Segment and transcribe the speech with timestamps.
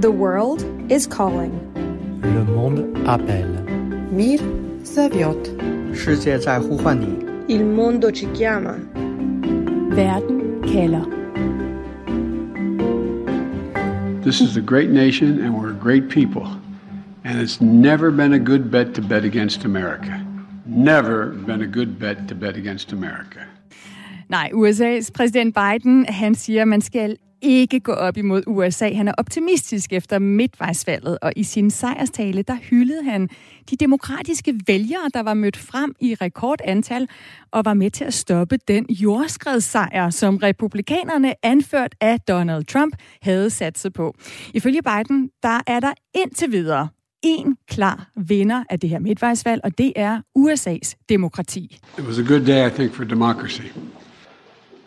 [0.00, 1.52] The world is calling.
[2.22, 3.64] Le monde appelle.
[4.10, 4.40] Мир
[4.82, 5.50] зовет.
[5.94, 7.24] 世界在呼唤你。
[7.46, 8.74] Il mondo ci chiama.
[9.90, 11.04] Verden kalder.
[14.24, 16.46] This is a great nation and we're a great people.
[17.24, 20.24] And it's never been a good bet to bet against America.
[20.66, 23.46] Never been a good bet to bet against America.
[24.28, 28.93] Nej, USA's præsident Biden, han siger, at man skal ikke gå op imod USA.
[28.93, 33.29] Han er optimistisk efter midtvejsvalget, og i sin sejrstale, der hyldede han
[33.69, 37.07] de demokratiske vælgere, der var mødt frem i rekordantal,
[37.51, 43.49] og var med til at stoppe den jordskredssejr, som republikanerne, anført af Donald Trump, havde
[43.49, 44.15] sat sig på.
[44.53, 46.87] Ifølge Biden, der er der indtil videre
[47.21, 51.79] en klar vinder af det her midtvejsvalg, og det er USA's demokrati.
[51.99, 53.61] It was a good day, I think, for democracy.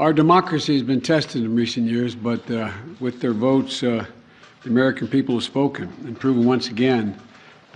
[0.03, 4.05] Our democracy has been tested in recent years, but uh, with their votes, uh,
[4.65, 7.17] the American people have spoken and proven once again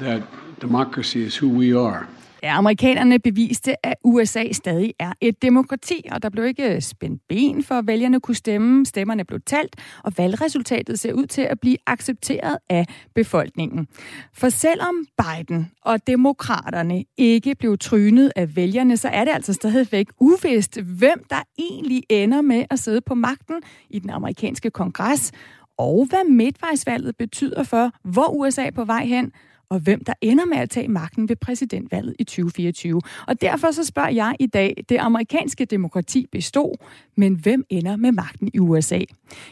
[0.00, 0.24] that
[0.58, 2.08] democracy is who we are.
[2.46, 7.62] Ja, amerikanerne beviste, at USA stadig er et demokrati, og der blev ikke spændt ben
[7.62, 8.86] for, at vælgerne kunne stemme.
[8.86, 13.88] Stemmerne blev talt, og valgresultatet ser ud til at blive accepteret af befolkningen.
[14.34, 20.06] For selvom Biden og demokraterne ikke blev trynet af vælgerne, så er det altså stadigvæk
[20.20, 23.56] uvist, hvem der egentlig ender med at sidde på magten
[23.90, 25.32] i den amerikanske kongres,
[25.78, 29.32] og hvad midtvejsvalget betyder for, hvor USA er på vej hen,
[29.70, 33.00] og hvem der ender med at tage magten ved præsidentvalget i 2024.
[33.26, 36.86] Og derfor så spørger jeg i dag, det amerikanske demokrati bestod,
[37.16, 39.00] men hvem ender med magten i USA?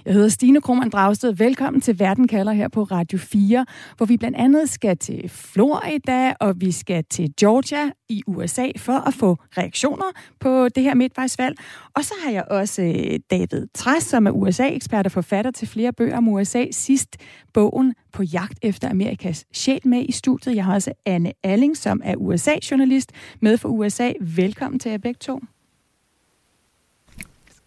[0.04, 1.32] Jeg hedder Stine Krohmann Dragsted.
[1.32, 6.34] Velkommen til Verden kalder her på Radio 4, hvor vi blandt andet skal til Florida,
[6.40, 11.56] og vi skal til Georgia i USA for at få reaktioner på det her midtvejsvalg.
[11.94, 15.92] Og så har jeg også øh, David Træs, som er USA-ekspert og forfatter til flere
[15.92, 16.64] bøger om USA.
[16.70, 17.16] Sidst
[17.54, 20.56] bogen på jagt efter Amerikas sjæl med i studiet.
[20.56, 24.12] Jeg har også Anne Alling, som er USA-journalist med for USA.
[24.20, 25.40] Velkommen til jer begge to.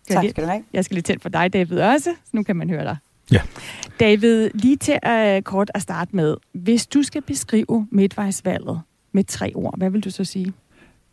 [0.09, 0.63] Tak skal du have.
[0.73, 2.09] Jeg skal lige tænde for dig, David, også.
[2.23, 2.97] Så nu kan man høre dig.
[3.31, 3.41] Ja.
[3.99, 6.35] David, lige til at, kort at starte med.
[6.53, 10.53] Hvis du skal beskrive midtvejsvalget med tre ord, hvad vil du så sige?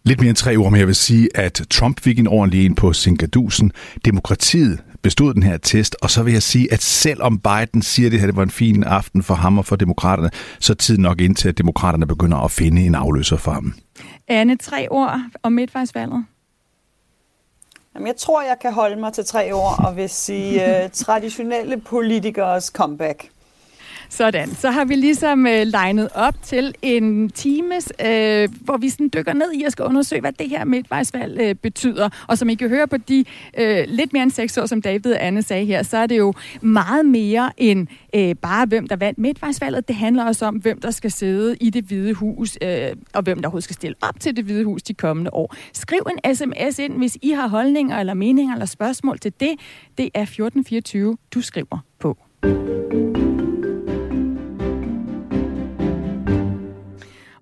[0.05, 2.75] Lidt mere end tre ord, men jeg vil sige, at Trump fik en ordentlig en
[2.75, 3.73] på Sinkadusen.
[4.05, 8.13] Demokratiet bestod den her test, og så vil jeg sige, at selvom Biden siger, at
[8.13, 11.03] det her det var en fin aften for ham og for demokraterne, så er tiden
[11.03, 13.75] nok ind til, at demokraterne begynder at finde en afløser for ham.
[14.29, 16.25] Anne, tre ord om midtvejsvalget.
[17.95, 21.81] Jamen, jeg tror, jeg kan holde mig til tre ord og vil sige uh, traditionelle
[21.81, 23.29] politikers comeback.
[24.09, 29.11] Sådan, så har vi ligesom øh, legnet op til en times, øh, hvor vi sådan
[29.15, 32.09] dykker ned i at skal undersøge, hvad det her midtvejsvalg øh, betyder.
[32.29, 33.25] Og som I kan høre på de
[33.59, 36.19] øh, lidt mere end seks år, som David og Anne sagde her, så er det
[36.19, 39.89] jo meget mere end øh, bare, hvem der vandt midtvejsvalget.
[39.89, 43.39] Det handler også om, hvem der skal sidde i det hvide hus, øh, og hvem
[43.39, 45.55] der overhovedet skal stille op til det hvide hus de kommende år.
[45.73, 49.55] Skriv en sms ind, hvis I har holdninger eller meninger eller spørgsmål til det.
[49.99, 52.19] Det er 1424, du skriver på.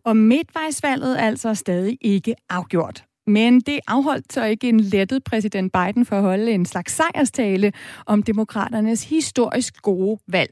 [0.04, 3.04] Og midtvejsvalget er altså stadig ikke afgjort.
[3.26, 7.72] Men det afholdt så ikke en lettet præsident Biden for at holde en slags sejrstale
[8.06, 10.50] om demokraternes historisk gode valg.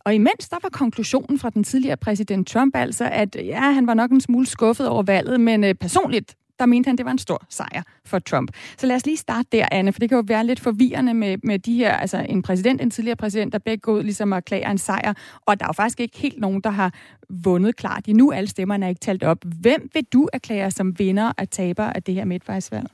[0.00, 3.94] Og imens der var konklusionen fra den tidligere præsident Trump altså, at ja, han var
[3.94, 7.18] nok en smule skuffet over valget, men øh, personligt, der mente han, det var en
[7.18, 8.50] stor sejr for Trump.
[8.78, 11.36] Så lad os lige starte der, Anne, for det kan jo være lidt forvirrende med,
[11.42, 14.36] med de her, altså en præsident, en tidligere præsident, der begge går ud ligesom at
[14.36, 15.14] erklære en sejr,
[15.46, 16.92] og der er jo faktisk ikke helt nogen, der har
[17.28, 18.04] vundet klart.
[18.06, 19.38] Endnu alle stemmerne er ikke talt op.
[19.60, 22.88] Hvem vil du erklære som vinder og taber af det her midtvejsvalg?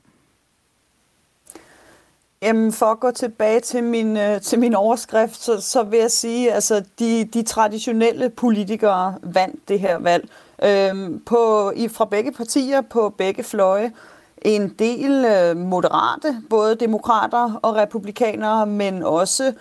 [2.41, 6.11] Jamen, for at gå tilbage til min, øh, til min overskrift, så, så vil jeg
[6.11, 10.29] sige, at altså, de, de traditionelle politikere vandt det her valg
[10.63, 13.91] øhm, på, i, fra begge partier på begge fløje.
[14.41, 19.53] En del øh, moderate, både demokrater og republikanere, men også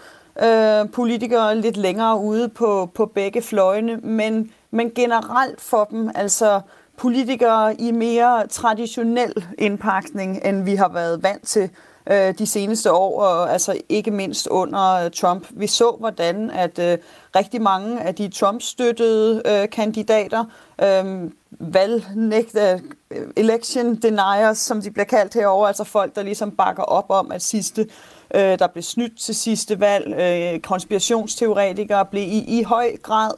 [0.42, 3.96] øh, politikere lidt længere ude på, på begge fløjene.
[3.96, 6.60] Men, men generelt for dem, altså
[6.96, 11.70] politikere i mere traditionel indpakning, end vi har været vant til
[12.10, 15.46] øh, de seneste år, og altså ikke mindst under Trump.
[15.50, 16.98] Vi så, hvordan at øh,
[17.36, 20.44] rigtig mange af de Trump-støttede øh, kandidater,
[20.82, 26.82] øh, valgnægte, øh, election deniers, som de bliver kaldt herover, altså folk, der ligesom bakker
[26.82, 27.86] op om, at sidste
[28.34, 33.32] øh, der blev snydt til sidste valg, øh, konspirationsteoretikere blev i, i høj grad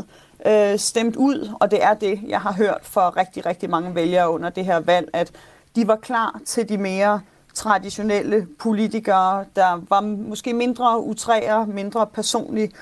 [0.46, 4.30] øh, stemt ud, og det er det, jeg har hørt for rigtig, rigtig mange vælgere
[4.30, 5.32] under det her valg, at
[5.76, 7.20] de var klar til de mere
[7.56, 12.73] traditionelle politikere, der var måske mindre utræer, mindre personligt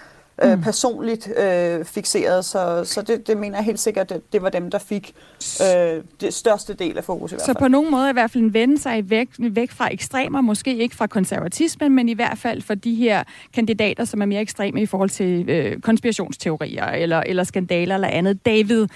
[0.43, 0.62] øh, mm.
[0.62, 4.71] personligt øh, fixeret, så, så det, det mener jeg helt sikkert, at det var dem,
[4.71, 5.15] der fik
[5.61, 7.56] øh, det største del af fokus i hvert fald.
[7.56, 10.97] Så på nogen måde i hvert fald vende sig væk, væk fra ekstremer, måske ikke
[10.97, 13.23] fra konservatismen, men i hvert fald for de her
[13.53, 18.47] kandidater, som er mere ekstreme i forhold til øh, konspirationsteorier eller, eller skandaler eller andet.
[18.47, 18.87] David,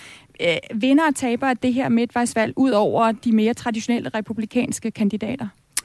[0.40, 5.48] øh, vinder og taber det her midtvejsvalg ud over de mere traditionelle republikanske kandidater?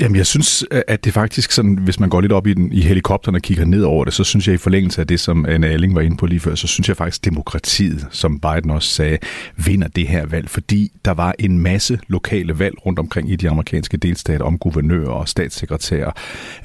[0.00, 2.80] Jamen, jeg synes, at det faktisk sådan, hvis man går lidt op i, den, i
[2.80, 5.66] helikopteren og kigger ned over det, så synes jeg i forlængelse af det, som Anna
[5.66, 8.88] Alling var inde på lige før, så synes jeg faktisk, at demokratiet, som Biden også
[8.88, 9.18] sagde,
[9.56, 13.50] vinder det her valg, fordi der var en masse lokale valg rundt omkring i de
[13.50, 16.10] amerikanske delstater om guvernører og statssekretærer,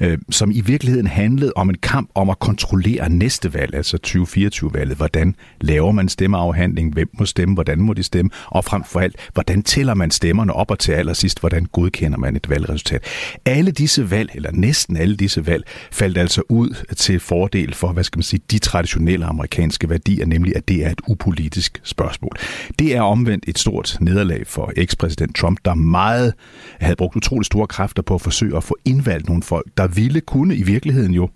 [0.00, 4.96] øh, som i virkeligheden handlede om en kamp om at kontrollere næste valg, altså 2024-valget.
[4.96, 6.92] Hvordan laver man stemmeafhandling?
[6.92, 7.54] Hvem må stemme?
[7.54, 8.30] Hvordan må de stemme?
[8.46, 11.40] Og frem for alt, hvordan tæller man stemmerne op og til allersidst?
[11.40, 13.02] Hvordan godkender man et valgresultat?
[13.44, 18.04] Alle disse valg, eller næsten alle disse valg, faldt altså ud til fordel for, hvad
[18.04, 22.36] skal man sige, de traditionelle amerikanske værdier, nemlig at det er et upolitisk spørgsmål.
[22.78, 26.34] Det er omvendt et stort nederlag for ekspræsident Trump, der meget
[26.80, 30.20] havde brugt utrolig store kræfter på at forsøge at få indvalgt nogle folk, der ville
[30.20, 31.28] kunne i virkeligheden jo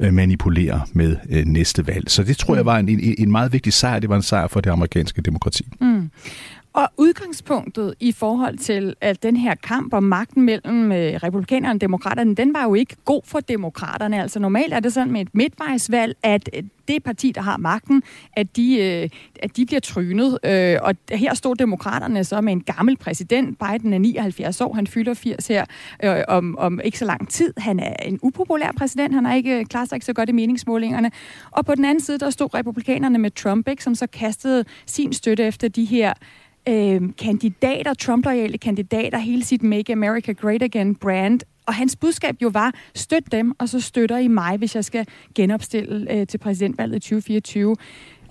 [0.00, 2.10] øh, manipulere med øh, næste valg.
[2.10, 3.98] Så det tror jeg var en, en, en meget vigtig sejr.
[3.98, 5.66] Det var en sejr for det amerikanske demokrati.
[5.80, 6.10] Mm.
[6.72, 11.80] Og udgangspunktet i forhold til at den her kamp om magten mellem øh, republikanerne og
[11.80, 14.22] demokraterne, den var jo ikke god for demokraterne.
[14.22, 18.02] Altså normalt er det sådan med et midtvejsvalg, at øh, det parti, der har magten,
[18.32, 19.08] at de, øh,
[19.42, 20.38] at de bliver trynet.
[20.44, 23.58] Øh, og her står demokraterne så med en gammel præsident.
[23.58, 25.64] Biden er 79 år, han fylder 80 her
[26.04, 27.54] øh, om, om ikke så lang tid.
[27.56, 30.32] Han er en upopulær præsident, han har ikke øh, klaret sig ikke så godt i
[30.32, 31.10] meningsmålingerne.
[31.50, 35.12] Og på den anden side, der stod republikanerne med Trump, ikke, som så kastede sin
[35.12, 36.12] støtte efter de her
[36.68, 41.40] øh, kandidater, Trump-loyale kandidater, hele sit Make America Great Again brand.
[41.66, 45.06] Og hans budskab jo var, støt dem, og så støtter I mig, hvis jeg skal
[45.34, 47.76] genopstille øh, til præsidentvalget i 2024.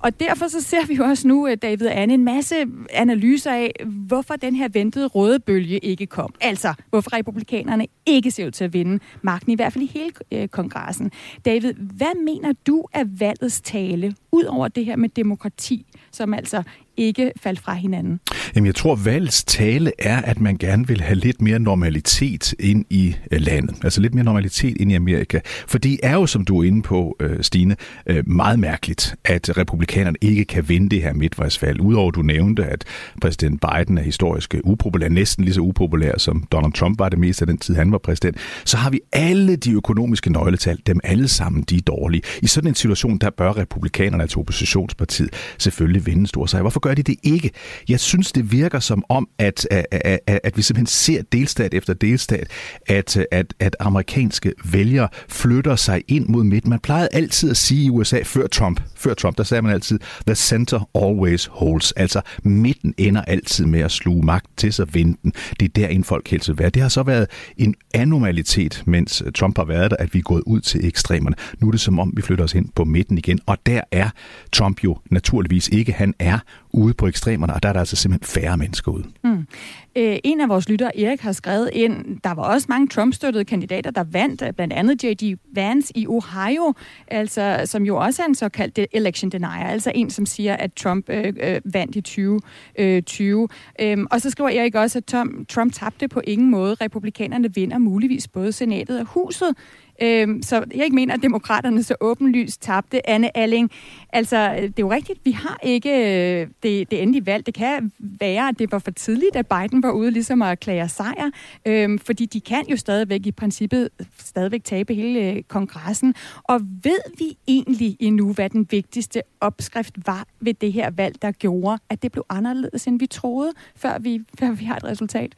[0.03, 2.55] Og derfor så ser vi jo også nu, øh, David og Anne, en masse
[2.93, 6.33] analyser af, hvorfor den her ventede røde bølge ikke kom.
[6.41, 10.11] Altså, hvorfor republikanerne ikke ser ud til at vinde magten, i hvert fald i hele
[10.31, 11.11] øh, kongressen.
[11.45, 16.63] David, hvad mener du af valgets tale, ud over det her med demokrati, som altså
[16.99, 18.19] ikke faldt fra hinanden?
[18.55, 22.85] Jamen, jeg tror, valgets tale er, at man gerne vil have lidt mere normalitet ind
[22.89, 23.75] i øh, landet.
[23.83, 25.39] Altså lidt mere normalitet ind i Amerika.
[25.67, 27.75] For det er jo, som du er inde på, øh, Stine,
[28.07, 31.81] øh, meget mærkeligt, at republikanerne ikke kan vinde det her midtvejsvalg.
[31.81, 32.85] Udover du nævnte, at
[33.21, 37.43] præsident Biden er historisk upopulær, næsten lige så upopulær som Donald Trump var det meste
[37.43, 41.27] af den tid, han var præsident, så har vi alle de økonomiske nøgletal, dem alle
[41.27, 42.21] sammen, de er dårlige.
[42.41, 46.61] I sådan en situation, der bør republikanerne, altså oppositionspartiet, selvfølgelig vinde stor sejr.
[46.61, 47.51] Hvorfor gør de det ikke?
[47.89, 51.93] Jeg synes, det virker som om, at, at, at, at vi simpelthen ser delstat efter
[51.93, 52.47] delstat,
[52.87, 56.69] at, at, at amerikanske vælgere flytter sig ind mod midten.
[56.69, 59.99] Man plejede altid at sige i USA før Trump, før Trump, der sagde man altid,
[60.27, 61.91] the center always holds.
[61.91, 65.31] Altså midten ender altid med at sluge magt til sig vinde.
[65.59, 66.69] Det er der, en folk helst vil være.
[66.69, 67.27] Det har så været
[67.57, 71.35] en anomalitet, mens øh, Trump har været der, at vi er gået ud til ekstremerne.
[71.59, 74.09] Nu er det som om, vi flytter os ind på midten igen, og der er
[74.51, 75.91] Trump jo naturligvis ikke.
[75.91, 76.39] Han er
[76.79, 79.05] ude på ekstremerne, og der er der altså simpelthen færre mennesker ude.
[79.23, 79.47] Mm.
[79.95, 83.91] Øh, en af vores lyttere, Erik, har skrevet ind, der var også mange Trump-støttede kandidater,
[83.91, 85.37] der vandt, øh, blandt andet J.D.
[85.55, 86.73] Vance i Ohio,
[87.07, 90.73] altså, som jo også er en såkaldt øh, election denier, altså en, som siger, at
[90.73, 93.47] Trump øh, øh, vandt i 2020.
[93.79, 96.73] Øh, øhm, og så skriver Erik også, at Tom, Trump tabte på ingen måde.
[96.73, 99.55] Republikanerne vinder muligvis både senatet og huset.
[100.01, 103.09] Øhm, så jeg ikke mener, at demokraterne så åbenlyst tabte.
[103.09, 103.71] Anne Alling,
[104.13, 107.45] altså det er jo rigtigt, vi har ikke øh, det, det endelige valg.
[107.45, 110.89] Det kan være, at det var for tidligt, at Biden var ude ligesom at klage
[110.89, 111.29] sejr,
[111.65, 113.89] øhm, fordi de kan jo stadigvæk i princippet
[114.19, 116.15] stadigvæk tabe hele øh, kongressen.
[116.43, 121.31] Og ved vi egentlig endnu, hvad den vigtigste opskrift var ved det her valg, der
[121.31, 125.35] gjorde, at det blev anderledes, end vi troede, før vi, før vi har et resultat?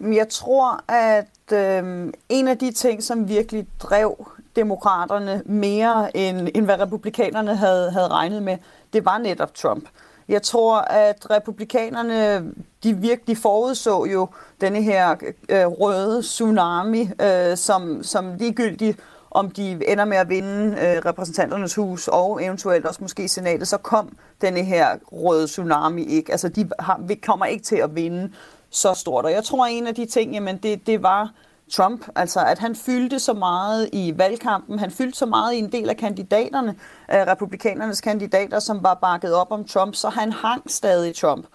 [0.00, 6.64] Jeg tror, at øh, en af de ting, som virkelig drev demokraterne mere, end, end
[6.64, 8.56] hvad republikanerne havde, havde regnet med,
[8.92, 9.88] det var netop Trump.
[10.28, 12.44] Jeg tror, at republikanerne,
[12.82, 14.28] de virkelig forudså jo
[14.60, 15.16] denne her
[15.48, 18.98] øh, røde tsunami, øh, som, som ligegyldigt
[19.34, 23.76] om de ender med at vinde øh, repræsentanternes hus og eventuelt også måske senatet, så
[23.76, 26.32] kom denne her røde tsunami ikke.
[26.32, 28.32] Altså de har, vi kommer ikke til at vinde
[28.74, 29.24] så stort.
[29.24, 31.32] Og jeg tror, at en af de ting, jamen det, det var
[31.72, 35.72] Trump, altså at han fyldte så meget i valgkampen, han fyldte så meget i en
[35.72, 36.74] del af kandidaterne,
[37.08, 41.46] af republikanernes kandidater, som var bakket op om Trump, så han hang stadig Trump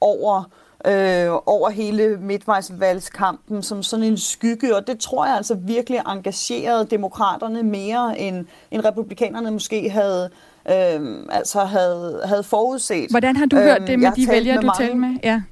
[0.00, 0.44] over
[0.86, 6.86] øh, over hele midtvejsvalgskampen som sådan en skygge, og det tror jeg altså virkelig engagerede
[6.86, 10.30] demokraterne mere, end, end republikanerne måske havde,
[10.68, 13.10] øh, altså havde, havde forudset.
[13.10, 15.16] Hvordan har du hørt øhm, det med de vælgere, du talte med?
[15.24, 15.42] Ja.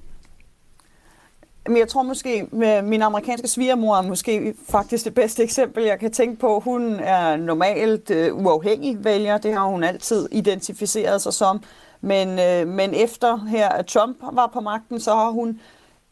[1.67, 5.99] Men jeg tror måske, med min amerikanske svigermor er måske faktisk det bedste eksempel, jeg
[5.99, 6.61] kan tænke på.
[6.61, 11.63] Hun er normalt øh, uafhængig vælger, det har hun altid identificeret sig som.
[12.01, 15.61] Men, øh, men efter her, at Trump var på magten, så har hun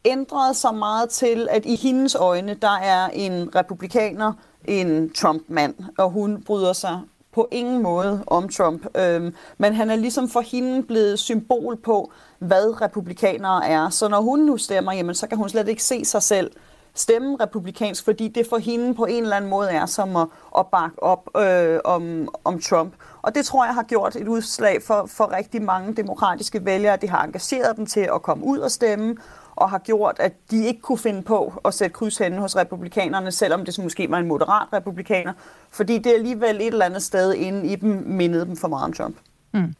[0.04, 4.32] ændret sig meget til, at i hendes øjne, der er en republikaner
[4.64, 7.00] en Trump-mand, og hun bryder sig
[7.32, 8.86] på ingen måde om Trump.
[8.96, 13.90] Øhm, men han er ligesom for hende blevet symbol på, hvad republikanere er.
[13.90, 16.50] Så når hun nu stemmer, jamen, så kan hun slet ikke se sig selv
[16.94, 20.26] stemme republikansk, fordi det for hende på en eller anden måde er som at,
[20.58, 22.94] at bakke op øh, om, om Trump.
[23.22, 26.96] Og det tror jeg har gjort et udslag for, for rigtig mange demokratiske vælgere.
[26.96, 29.16] Det har engageret dem til at komme ud og stemme,
[29.60, 33.32] og har gjort, at de ikke kunne finde på at sætte kryds henne hos republikanerne,
[33.32, 35.32] selvom det måske var en moderat republikaner,
[35.70, 38.92] fordi det alligevel et eller andet sted inde i dem mindede dem for meget om
[38.92, 39.16] Trump.
[39.54, 39.74] Mm.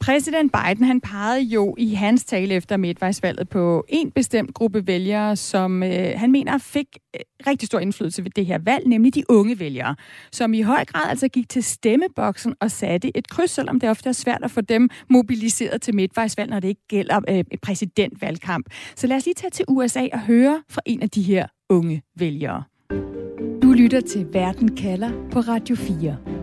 [0.00, 5.36] Præsident Biden han pegede jo i hans tale efter midtvejsvalget på en bestemt gruppe vælgere,
[5.36, 9.24] som øh, han mener fik øh, rigtig stor indflydelse ved det her valg, nemlig de
[9.28, 9.96] unge vælgere,
[10.32, 14.08] som i høj grad altså gik til stemmeboksen og satte et kryds, selvom det ofte
[14.08, 18.66] er svært at få dem mobiliseret til midtvejsvalg, når det ikke gælder øh, et præsidentvalgkamp.
[18.96, 22.02] Så lad os lige tage til USA og høre fra en af de her unge
[22.18, 22.62] vælgere.
[23.62, 26.39] Du lytter til Verden kalder på Radio 4.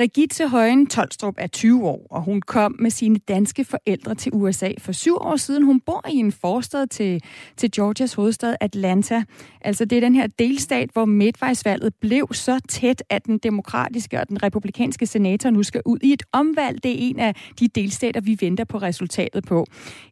[0.00, 4.70] Regitze Højen Tolstrup er 20 år, og hun kom med sine danske forældre til USA
[4.78, 5.62] for syv år siden.
[5.62, 7.22] Hun bor i en forstad til,
[7.56, 9.24] til Georgias hovedstad Atlanta.
[9.60, 14.28] Altså det er den her delstat, hvor midtvejsvalget blev så tæt, at den demokratiske og
[14.28, 16.82] den republikanske senator nu skal ud i et omvalg.
[16.82, 19.66] Det er en af de delstater, vi venter på resultatet på.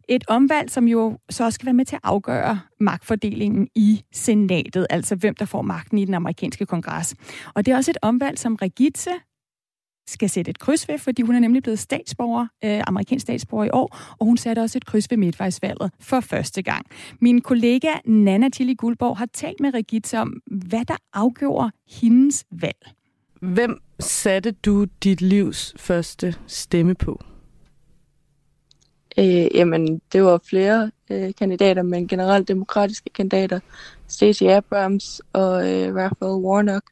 [0.08, 4.86] Et omvalg, som jo så også skal være med til at afgøre magtfordelingen i senatet,
[4.90, 7.14] altså hvem der får magten i den amerikanske kongres.
[7.54, 9.10] Og det er også et omvalg, som Regitze
[10.10, 13.70] skal sætte et kryds ved, fordi hun er nemlig blevet statsborger, øh, amerikansk statsborger i
[13.72, 16.86] år, og hun satte også et kryds ved midtvejsvalget for første gang.
[17.20, 22.86] Min kollega Nana Tilly Guldborg har talt med Regitze om, hvad der afgjorde hendes valg.
[23.40, 27.20] Hvem satte du dit livs første stemme på?
[29.18, 33.60] Øh, jamen, det var flere øh, kandidater, men generelt demokratiske kandidater.
[34.08, 36.84] Stacey Abrams og øh, Raphael Warnock.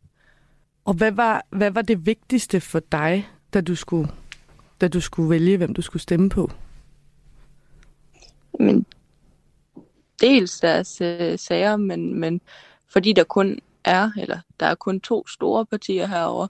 [0.88, 4.08] Og hvad var, hvad var det vigtigste for dig, da du skulle,
[4.80, 6.50] da du skulle vælge, hvem du skulle stemme på?
[8.60, 8.86] Men
[10.20, 12.40] dels deres øh, sager, men, men
[12.92, 16.46] fordi der kun er, eller der er kun to store partier herover,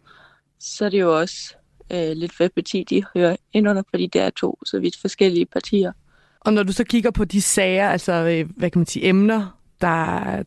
[0.59, 1.55] så er det jo også
[1.93, 5.47] øh, lidt, hvad parti de hører ind under, fordi det er to så vidt forskellige
[5.47, 5.93] partier.
[6.41, 9.59] Og når du så kigger på de sager, altså øh, hvad kan man sige, emner,
[9.81, 10.43] der,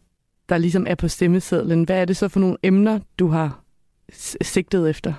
[0.50, 3.61] der ligesom er på stemmesedlen, hvad er det så for nogle emner, du har
[4.12, 5.13] sigtede efter?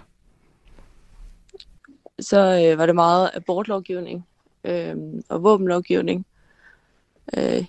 [2.20, 4.26] Så øh, var det meget abortlovgivning
[4.64, 4.96] øh,
[5.28, 6.26] og våbenlovgivning
[7.36, 7.64] øh,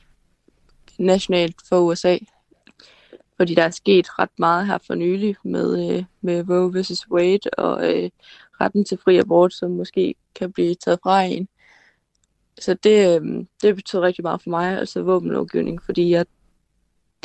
[0.99, 2.17] nationalt for USA.
[3.37, 7.11] Fordi der er sket ret meget her for nylig med, øh, med Roe vs.
[7.11, 8.09] Wade og øh,
[8.61, 11.47] retten til fri abort, som måske kan blive taget fra en.
[12.59, 16.25] Så det, øh, det betyder rigtig meget for mig, altså våbenlovgivning, fordi jeg,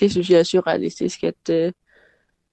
[0.00, 1.72] det synes jeg er surrealistisk, at, øh,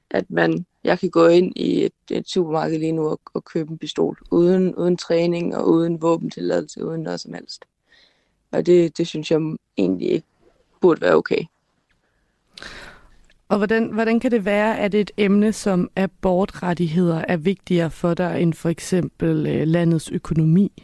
[0.10, 3.72] at man jeg kan gå ind i et, et supermarked lige nu og, og købe
[3.72, 7.65] en pistol, uden, uden træning og uden våbentilladelse, uden noget som helst.
[8.51, 9.39] Og det, det synes jeg
[9.77, 10.27] egentlig ikke
[10.82, 11.44] burde være okay.
[13.50, 18.42] Og hvordan, hvordan kan det være, at et emne som abortrettigheder er vigtigere for dig
[18.42, 20.84] end for eksempel øh, landets økonomi?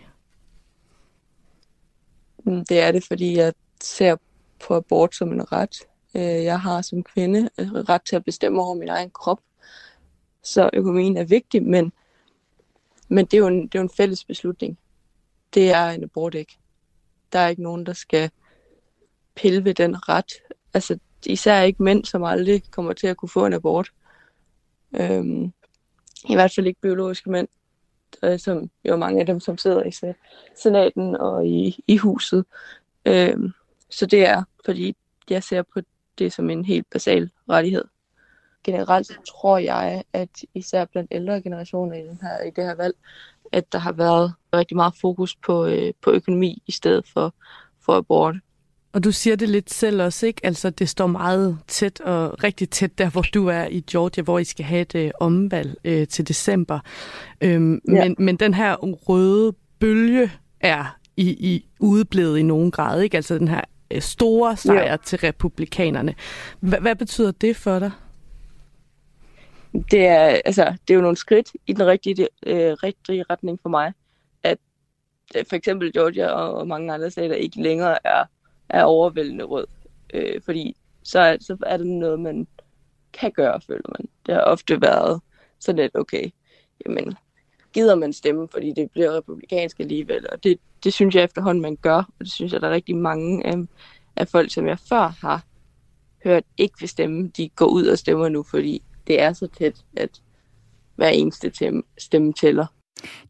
[2.44, 3.54] Mm, det er det, fordi jeg
[3.84, 4.16] ser
[4.68, 5.76] på abort som en ret.
[6.16, 9.40] Øh, jeg har som kvinde øh, ret til at bestemme over min egen krop
[10.44, 11.94] så økonomien er vigtig, men,
[13.08, 14.78] men det, er jo en, det er jo en fælles beslutning.
[15.54, 16.58] Det er en abort ikke.
[17.34, 18.32] Der er ikke nogen, der skal
[19.36, 20.34] pille ved den ret.
[20.74, 23.92] Altså især ikke mænd, som aldrig kommer til at kunne få en abort.
[24.96, 25.54] Øhm,
[26.30, 27.48] I hvert fald ikke biologiske mænd,
[28.24, 30.16] øh, som jo mange af dem, som sidder i
[30.56, 32.46] senaten og i, i huset.
[33.06, 33.52] Øhm,
[33.90, 34.96] så det er, fordi
[35.30, 35.82] jeg ser på
[36.18, 37.84] det som en helt basal rettighed
[38.64, 42.96] generelt tror jeg, at især blandt ældre generationer i, den her, i det her valg,
[43.52, 47.34] at der har været rigtig meget fokus på, øh, på økonomi i stedet for,
[47.86, 48.36] for abort.
[48.94, 50.42] Og du siger det lidt selv også, ikke?
[50.44, 54.40] Altså, det står meget tæt og rigtig tæt der, hvor du er i Georgia, hvor
[54.40, 56.80] I skal have et øh, omvalg øh, til december.
[57.42, 58.04] Øhm, ja.
[58.04, 63.18] men, men den her røde bølge er i, i udeblevet i nogen grad, ikke?
[63.18, 64.98] Altså den her øh, store sejr ja.
[65.06, 66.16] til republikanerne.
[66.62, 67.92] H- hvad betyder det for dig?
[69.74, 73.70] Det er, altså, det er jo nogle skridt i den rigtige, øh, rigtige retning for
[73.70, 73.94] mig,
[74.44, 74.58] at
[75.38, 78.26] øh, for eksempel Georgia og, og mange andre stater ikke længere er,
[78.70, 79.68] er overvældende rød.
[80.14, 82.48] Øh, fordi så er, så er det noget, man
[83.14, 84.10] kan gøre, føler man.
[84.26, 85.22] Det har ofte været
[85.60, 86.32] sådan lidt, okay,
[86.86, 87.18] jamen,
[87.74, 91.76] gider man stemme, fordi det bliver republikansk alligevel, og det, det synes jeg efterhånden, man
[91.76, 93.58] gør, og det synes jeg, der er rigtig mange af,
[94.16, 95.44] af folk, som jeg før har
[96.24, 99.86] hørt ikke vil stemme, de går ud og stemmer nu, fordi det er så tæt,
[99.98, 100.22] at
[100.96, 101.52] hver eneste
[101.98, 102.66] stemme tæller.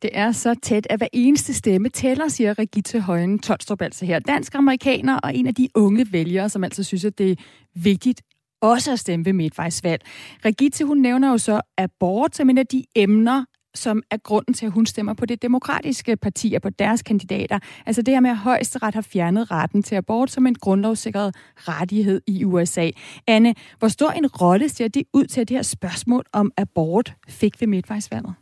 [0.02, 4.20] Det er så tæt, at hver eneste stemme tæller, siger Regitte Højen Tolstrup altså her.
[4.20, 7.36] Dansk amerikaner og en af de unge vælgere, som altså synes, at det er
[7.76, 8.22] vigtigt
[8.62, 10.02] også at stemme ved midtvejsvalg.
[10.46, 14.66] Regitte, hun nævner jo så abort som en af de emner, som er grunden til,
[14.66, 17.60] at hun stemmer på det demokratiske parti og på deres kandidater.
[17.86, 22.22] Altså det her med, at højesteret har fjernet retten til abort som en grundlovssikret rettighed
[22.28, 22.90] i USA.
[23.28, 27.14] Anne, hvor stor en rolle ser det ud til, at det her spørgsmål om abort
[27.28, 28.34] fik ved midtvejsvalget?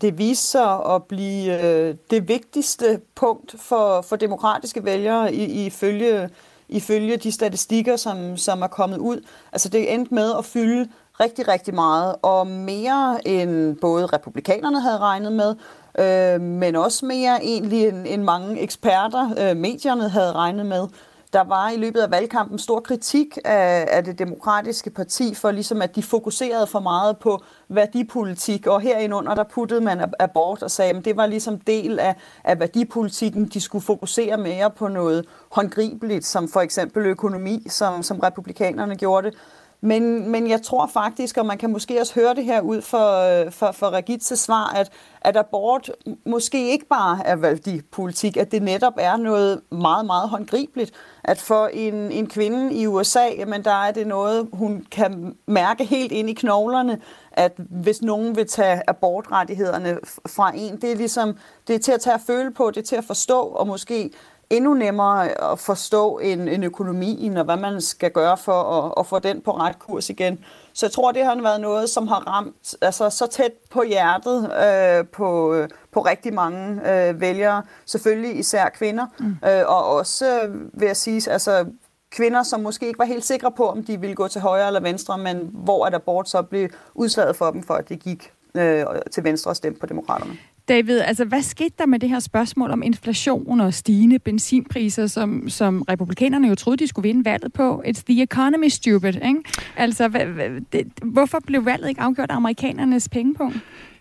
[0.00, 6.30] Det viser sig at blive øh, det vigtigste punkt for, for demokratiske vælgere i, ifølge,
[6.68, 9.26] ifølge de statistikker, som, som er kommet ud.
[9.52, 10.88] Altså det endte med at fylde
[11.20, 15.54] rigtig, rigtig meget, og mere end både republikanerne havde regnet med,
[15.98, 20.88] øh, men også mere egentlig end, end mange eksperter, øh, medierne havde regnet med.
[21.32, 25.82] Der var i løbet af valgkampen stor kritik af, af det demokratiske parti for ligesom,
[25.82, 30.96] at de fokuserede for meget på værdipolitik, og herindunder der puttede man abort og sagde,
[30.96, 33.46] at det var ligesom del af, af værdipolitikken.
[33.46, 39.30] De skulle fokusere mere på noget håndgribeligt, som for eksempel økonomi, som, som republikanerne gjorde
[39.30, 39.38] det.
[39.80, 43.42] Men, men jeg tror faktisk, og man kan måske også høre det her ud for,
[43.44, 45.90] øh, for, for Regitze svar, at, at abort
[46.26, 50.92] måske ikke bare er værdipolitik, at det netop er noget meget, meget håndgribeligt.
[51.24, 55.84] At for en, en kvinde i USA, jamen der er det noget, hun kan mærke
[55.84, 57.00] helt ind i knoglerne,
[57.32, 61.36] at hvis nogen vil tage abortrettighederne fra en, det er ligesom,
[61.68, 64.10] det er til at tage at føle på, det er til at forstå, og måske
[64.50, 69.06] endnu nemmere at forstå en, en økonomi, og hvad man skal gøre for at, at
[69.06, 70.44] få den på ret kurs igen.
[70.72, 74.50] Så jeg tror, det har været noget, som har ramt altså, så tæt på hjertet
[74.64, 75.54] øh, på,
[75.92, 77.62] på rigtig mange øh, vælgere.
[77.86, 79.36] Selvfølgelig især kvinder, mm.
[79.48, 81.66] øh, og også, øh, vil jeg sige, altså,
[82.10, 84.80] kvinder, som måske ikke var helt sikre på, om de ville gå til højre eller
[84.80, 88.84] venstre, men hvor at abort så blev udslaget for dem, for at det gik øh,
[89.12, 90.32] til venstre og stemte på demokraterne.
[90.68, 95.48] David, altså hvad skete der med det her spørgsmål om inflation og stigende benzinpriser, som,
[95.48, 97.82] som republikanerne jo troede, de skulle vinde valget på?
[97.86, 99.36] It's the economy stupid, ikke?
[99.76, 103.58] Altså, hvad, hvad, det, hvorfor blev valget ikke afgjort af amerikanernes pengepunkt?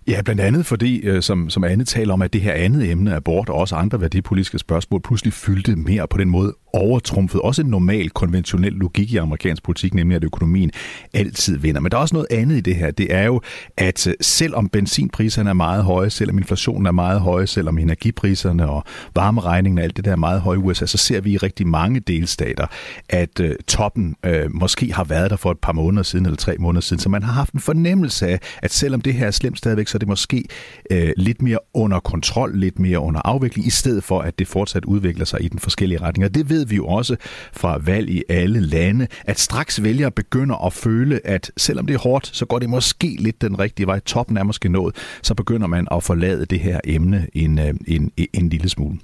[0.08, 3.16] Ja, blandt andet fordi, øh, som, som Anne taler om, at det her andet emne,
[3.16, 7.70] abort og også andre værdipolitiske spørgsmål, pludselig fyldte mere på den måde overtrumfet også en
[7.70, 10.72] normal, konventionel logik i amerikansk politik, nemlig at økonomien
[11.13, 11.82] altid vinder.
[11.82, 12.92] Men der er også noget andet i det her.
[12.92, 13.42] Det er jo,
[13.78, 18.84] at øh, selvom benzinpriserne er meget høje, selvom inflationen er meget høj, selvom energipriserne og
[19.16, 21.68] varmeregningen og alt det der er meget høje i USA, så ser vi i rigtig
[21.68, 22.68] mange delstater,
[23.10, 26.56] at øh, toppen øh, måske har været der for et par måneder siden eller tre
[26.60, 27.00] måneder siden.
[27.00, 29.98] Så man har haft en fornemmelse af, at selvom det her er slemt stadigvæk, så
[29.98, 30.44] er det måske
[30.92, 34.86] øh, lidt mere under kontrol, lidt mere under afvikling, i stedet for at det fortsat
[34.86, 36.26] udvikler sig i den forskellige retning.
[36.26, 37.16] Og det ved vi jo også
[37.54, 42.00] fra valg i alle lande, at straks vælgere begynder at føle, at selvom det er
[42.00, 44.00] hårdt, så går det måske lidt den rigtige vej.
[44.00, 44.96] Toppen er måske nået.
[45.22, 48.98] Så begynder man at forlade det her emne en, en, en, en lille smule.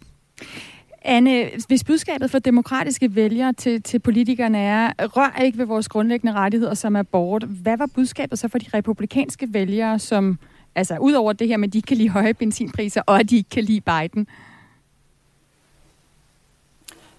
[1.06, 6.34] Anne, hvis budskabet for demokratiske vælgere til, til politikerne er, rør ikke ved vores grundlæggende
[6.34, 10.40] rettigheder som abort, hvad var budskabet så for de republikanske vælgere, som,
[10.76, 13.30] altså ud over det her med, at de ikke kan lide høje benzinpriser, og at
[13.30, 14.28] de ikke kan lide Biden?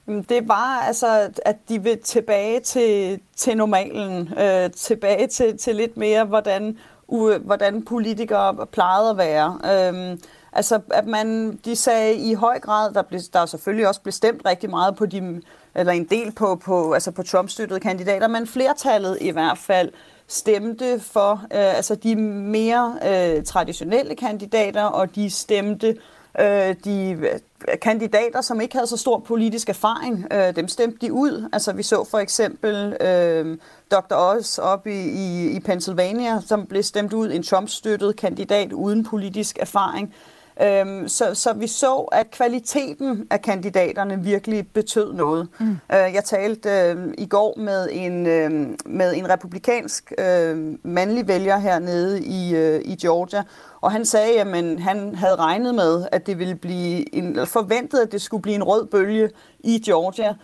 [0.06, 5.96] Det var altså, at de vil tilbage til, til normalen, øh, tilbage til, til lidt
[5.96, 9.58] mere, hvordan, u, hvordan politikere plejede at være.
[9.64, 10.18] Øh,
[10.52, 14.42] altså, at man, de sagde i høj grad, der, blev, der selvfølgelig også blev stemt
[14.46, 15.42] rigtig meget på de,
[15.74, 19.92] eller en del på, på, altså på Trump-støttede kandidater, men flertallet i hvert fald
[20.26, 25.96] stemte for øh, altså de mere øh, traditionelle kandidater, og de stemte
[26.40, 27.40] øh, de øh,
[27.82, 31.48] kandidater, som ikke havde så stor politisk erfaring, øh, dem stemte de ud.
[31.52, 33.58] Altså vi så for eksempel øh,
[33.90, 34.14] Dr.
[34.14, 39.58] Oz op i, i, i Pennsylvania, som blev stemt ud, en Trump-støttet kandidat uden politisk
[39.60, 40.14] erfaring.
[40.62, 45.48] Øhm, så, så vi så, at kvaliteten af kandidaterne virkelig betød noget.
[45.60, 45.70] Mm.
[45.70, 48.50] Øh, jeg talte øh, i går med en, øh,
[48.86, 53.42] med en republikansk øh, mandlig vælger hernede i, øh, i Georgia,
[53.80, 58.12] og han sagde, at han havde regnet med, at det ville blive en, forventet, at
[58.12, 60.34] det skulle blive en rød bølge i Georgia.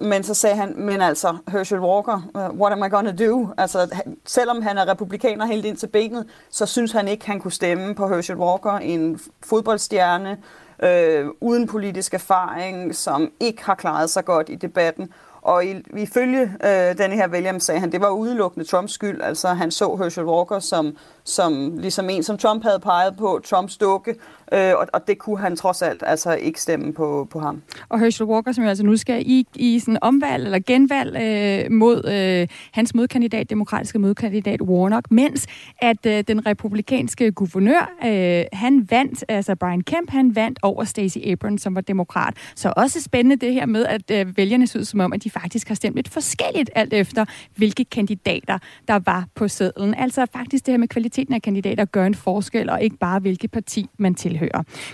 [0.00, 3.48] Men så sagde han, men altså, Herschel Walker, uh, what am I gonna do?
[3.58, 7.52] Altså, selvom han er republikaner helt ind til benet, så synes han ikke, han kunne
[7.52, 10.38] stemme på Herschel Walker, en fodboldstjerne,
[10.82, 15.12] øh, uden politisk erfaring, som ikke har klaret sig godt i debatten.
[15.42, 15.64] Og
[15.96, 19.22] ifølge øh, denne her Williams sagde han, det var udelukkende Trumps skyld.
[19.22, 23.76] Altså han så Herschel Walker som, som ligesom en, som Trump havde peget på, Trumps
[23.76, 24.14] dukke,
[24.52, 27.62] øh, og, og det kunne han trods alt altså ikke stemme på, på ham.
[27.88, 31.72] Og Herschel Walker, som jo altså nu skal i, i sådan omvalg eller genvalg øh,
[31.72, 35.46] mod øh, hans modkandidat, demokratiske modkandidat Warnock, mens
[35.78, 41.20] at øh, den republikanske guvernør, øh, han vandt, altså Brian Kemp, han vandt over Stacey
[41.32, 42.34] Abrams, som var demokrat.
[42.54, 45.30] Så også spændende det her med, at øh, vælgerne så ud som om, at de
[45.30, 47.24] faktisk har stemt lidt forskelligt alt efter,
[47.56, 48.58] hvilke kandidater
[48.88, 49.94] der var på sedlen.
[49.94, 53.50] Altså faktisk det her med kvaliteten af kandidater gør en forskel, og ikke bare hvilket
[53.50, 54.37] parti man tilhører.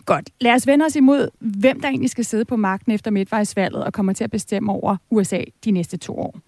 [0.04, 3.84] Godt, lad os vende os imod, hvem der egentlig skal sidde på magten efter midtvejsvalget
[3.84, 6.40] og kommer til at bestemme over USA de næste to år.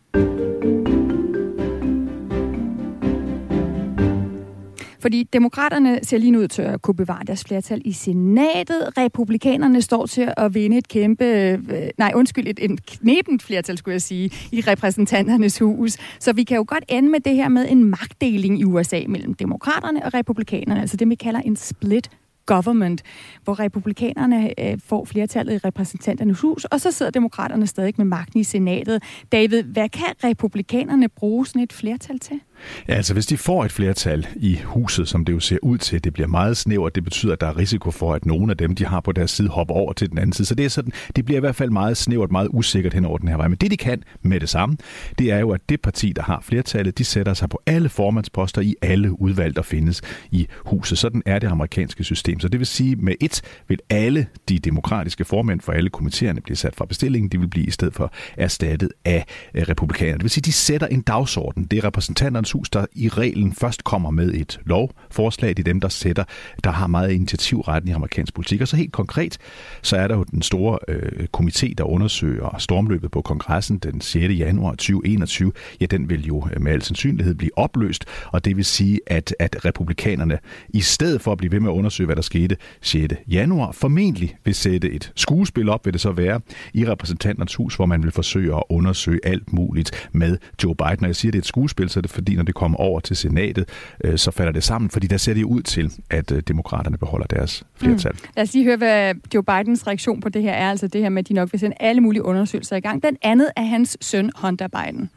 [5.07, 8.99] Fordi demokraterne ser lige nu ud til at kunne bevare deres flertal i senatet.
[8.99, 11.59] Republikanerne står til at vinde et kæmpe, øh,
[11.99, 15.97] nej undskyld, et, et knebent flertal, skulle jeg sige, i repræsentanternes hus.
[16.21, 19.35] Så vi kan jo godt ende med det her med en magtdeling i USA mellem
[19.35, 22.11] demokraterne og republikanerne, altså det, vi kalder en split
[22.47, 23.03] government,
[23.45, 28.41] hvor republikanerne øh, får flertallet i repræsentanternes hus, og så sidder demokraterne stadig med magten
[28.41, 29.03] i senatet.
[29.33, 32.41] David, hvad kan republikanerne bruge sådan et flertal til?
[32.88, 36.05] Ja, altså hvis de får et flertal i huset, som det jo ser ud til,
[36.05, 38.75] det bliver meget snævert, det betyder, at der er risiko for, at nogle af dem,
[38.75, 40.47] de har på deres side, hopper over til den anden side.
[40.47, 43.19] Så det er sådan, det bliver i hvert fald meget snævert, meget usikkert hen over
[43.19, 43.49] den her vej.
[43.49, 44.77] Men det, de kan med det samme,
[45.19, 48.61] det er jo, at det parti, der har flertallet, de sætter sig på alle formandsposter
[48.61, 50.99] i alle udvalg, der findes i huset.
[50.99, 52.40] Sådan er det amerikanske system.
[52.40, 56.57] Så det vil sige, med et vil alle de demokratiske formænd for alle komitéerne blive
[56.57, 57.31] sat fra bestillingen.
[57.31, 60.19] De vil blive i stedet for erstattet af øh, republikanerne.
[60.19, 61.64] Det vil sige, de sætter en dagsorden.
[61.64, 65.49] Det er repræsentanterne hus, der i reglen først kommer med et lovforslag.
[65.49, 66.25] Det er dem, der sætter,
[66.65, 68.61] der har meget initiativretten i amerikansk politik.
[68.61, 69.39] Og så helt konkret,
[69.83, 74.39] så er der jo den store øh, komité, der undersøger stormløbet på kongressen den 6.
[74.39, 75.53] januar 2021.
[75.81, 79.35] Ja, den vil jo øh, med al sandsynlighed blive opløst, og det vil sige, at,
[79.39, 83.15] at republikanerne i stedet for at blive ved med at undersøge, hvad der skete 6.
[83.29, 86.41] januar, formentlig vil sætte et skuespil op, vil det så være,
[86.75, 91.01] i repræsentanternes hus, hvor man vil forsøge at undersøge alt muligt med Joe Biden.
[91.01, 92.79] Og jeg siger, at det er et skuespil, så er det fordi, når det kommer
[92.79, 93.68] over til senatet,
[94.05, 97.27] øh, så falder det sammen, fordi der ser det ud til, at øh, demokraterne beholder
[97.27, 98.12] deres flertal.
[98.12, 98.29] Mm.
[98.37, 101.09] Lad os lige høre, hvad Joe Bidens reaktion på det her er, altså det her
[101.09, 103.03] med, at de nok vil sende alle mulige undersøgelser i gang.
[103.03, 105.11] Den andet er hans søn, Hunter Biden.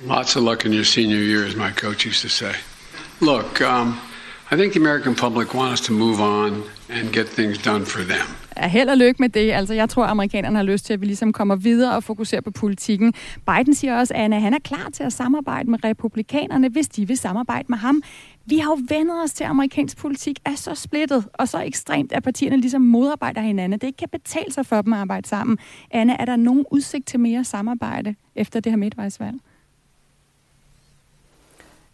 [0.00, 2.52] Lots of luck in your senior year, as my coach used to say.
[3.20, 3.94] Look, um,
[4.52, 8.02] I think the American public want us to move on and get things done for
[8.02, 9.52] them er held og lykke med det.
[9.52, 12.40] Altså, jeg tror, at amerikanerne har lyst til, at vi ligesom kommer videre og fokuserer
[12.40, 13.14] på politikken.
[13.46, 17.16] Biden siger også, at han er klar til at samarbejde med republikanerne, hvis de vil
[17.16, 18.02] samarbejde med ham.
[18.46, 22.12] Vi har jo vendet os til, at amerikansk politik er så splittet og så ekstremt,
[22.12, 23.80] at partierne ligesom modarbejder hinanden.
[23.80, 25.58] Det ikke kan betale sig for dem at arbejde sammen.
[25.90, 29.36] Anne, er der nogen udsigt til mere samarbejde efter det her midtvejsvalg?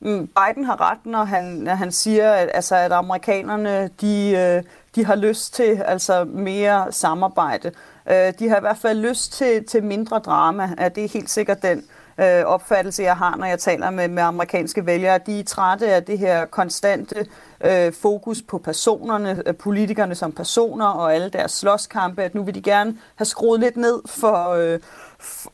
[0.05, 4.63] Mm, Biden har ret, når han, når han siger, at, altså, at amerikanerne de, øh,
[4.95, 7.73] de har lyst til altså, mere samarbejde.
[8.11, 10.69] Øh, de har i hvert fald lyst til, til mindre drama.
[10.95, 11.85] Det er helt sikkert den
[12.21, 15.21] øh, opfattelse, jeg har, når jeg taler med, med amerikanske vælgere.
[15.27, 17.27] De er trætte af det her konstante
[17.65, 22.55] øh, fokus på personerne, øh, politikerne som personer og alle deres slåskampe, at nu vil
[22.55, 24.81] de gerne have skruet lidt ned for, øh,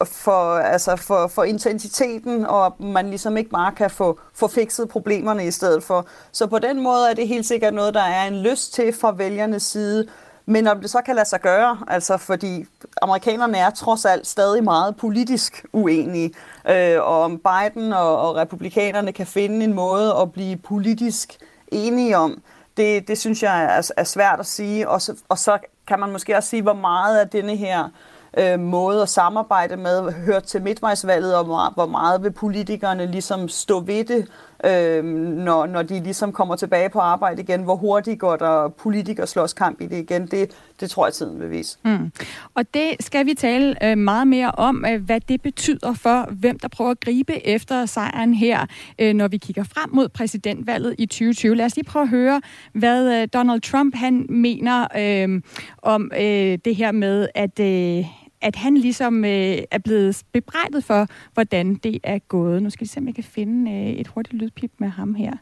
[0.04, 5.46] for, altså for, for intensiteten, og man ligesom ikke bare kan få, få fikset problemerne
[5.46, 6.06] i stedet for.
[6.32, 9.12] Så på den måde er det helt sikkert noget, der er en lyst til fra
[9.12, 10.06] vælgernes side,
[10.46, 12.64] men om det så kan lade sig gøre, altså fordi
[13.02, 16.34] amerikanerne er trods alt stadig meget politisk uenige,
[16.68, 21.36] øh, og om Biden og, og republikanerne kan finde en måde at blive politisk
[21.72, 22.42] enige om,
[22.76, 24.88] det, det synes jeg er, er svært at sige.
[24.88, 27.90] Og så, og så kan man måske også sige, hvor meget af denne her øh,
[28.38, 33.80] Øh, måde at samarbejde med hørt til midtvejsvalget, og hvor meget vil politikerne ligesom stå
[33.80, 34.28] ved det,
[34.64, 37.62] øh, når, når de ligesom kommer tilbage på arbejde igen.
[37.62, 41.40] Hvor hurtigt går der politikere slås kamp i det igen, det, det tror jeg tiden
[41.40, 41.78] vil vise.
[41.84, 42.12] Mm.
[42.54, 46.58] Og det skal vi tale øh, meget mere om, øh, hvad det betyder for, hvem
[46.58, 48.66] der prøver at gribe efter sejren her,
[48.98, 51.54] øh, når vi kigger frem mod præsidentvalget i 2020.
[51.54, 52.40] Lad os lige prøve at høre,
[52.72, 55.42] hvad øh, Donald Trump han mener øh,
[55.82, 57.60] om øh, det her med, at...
[57.60, 62.62] Øh, at han ligesom øh, er blevet bebrejdet for, hvordan det er gået.
[62.62, 65.32] Nu skal vi se, om jeg kan finde øh, et hurtigt lydpip med ham her.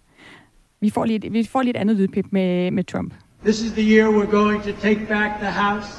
[0.80, 3.14] Vi får lige, vi får lige et andet lydpip med, med Trump.
[3.44, 5.90] This is the year we're going to take back the House,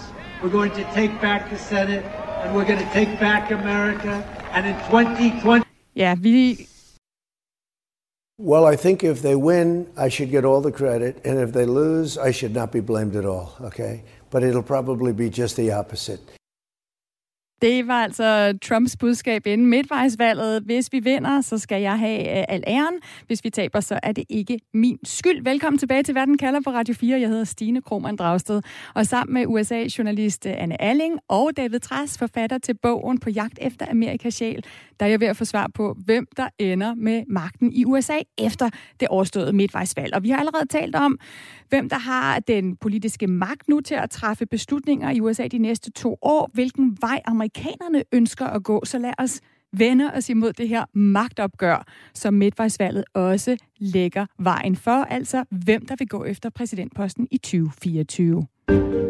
[0.43, 2.03] we're going to take back the Senate,
[2.43, 4.23] and we're going to take back America.
[4.53, 5.63] And in 2020...
[5.95, 6.67] Ja, vi
[8.41, 11.65] Well, I think if they win, I should get all the credit, and if they
[11.65, 14.03] lose, I should not be blamed at all, okay?
[14.31, 16.38] But it'll probably be just the opposite.
[17.61, 20.63] Det var altså Trumps budskab inden midtvejsvalget.
[20.63, 22.99] Hvis vi vinder, så skal jeg have øh, al æren.
[23.27, 25.43] Hvis vi taber, så er det ikke min skyld.
[25.43, 27.19] Velkommen tilbage til Verden kalder på Radio 4.
[27.19, 28.61] Jeg hedder Stine Krohmann Dragsted.
[28.95, 33.59] Og sammen med USA-journalist øh, Anne Alling og David Træs, forfatter til bogen På jagt
[33.61, 34.63] efter Amerikas sjæl,
[34.99, 38.19] der er jeg ved at få svar på, hvem der ender med magten i USA
[38.37, 40.15] efter det overståede midtvejsvalg.
[40.15, 41.19] Og vi har allerede talt om,
[41.69, 45.91] hvem der har den politiske magt nu til at træffe beslutninger i USA de næste
[45.91, 48.85] to år, hvilken vej amerikanerne ønsker at gå.
[48.85, 49.41] Så lad os
[49.73, 55.95] vende os imod det her magtopgør, som midtvejsvalget også lægger vejen for, altså hvem der
[55.99, 59.08] vil gå efter præsidentposten i 2024.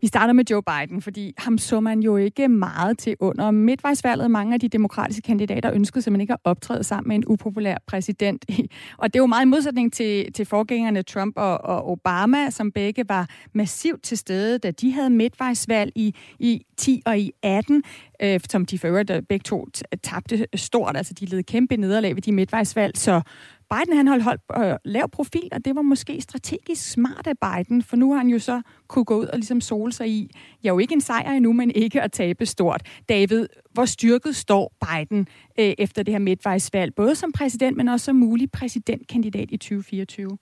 [0.00, 4.30] Vi starter med Joe Biden, fordi ham så man jo ikke meget til under midtvejsvalget.
[4.30, 8.44] Mange af de demokratiske kandidater ønskede simpelthen ikke at optræde sammen med en upopulær præsident.
[8.98, 12.72] Og det er jo meget i modsætning til, til forgængerne Trump og, og Obama, som
[12.72, 17.82] begge var massivt til stede, da de havde midtvejsvalg i, i 10 og i 18,
[18.22, 19.68] øh, som de for øvrigt øh, begge to
[20.02, 20.96] tabte stort.
[20.96, 23.20] Altså de led kæmpe nederlag ved de midtvejsvalg, så
[23.70, 27.82] Biden han holdt, holdt øh, lav profil, og det var måske strategisk smart af Biden,
[27.82, 30.30] for nu har han jo så kunne gå ud og ligesom sole sig i,
[30.62, 32.82] jeg er jo ikke en sejr endnu, men ikke at tabe stort.
[33.08, 35.28] David, hvor styrket står Biden
[35.58, 40.38] øh, efter det her midtvejsvalg, både som præsident, men også som mulig præsidentkandidat i 2024?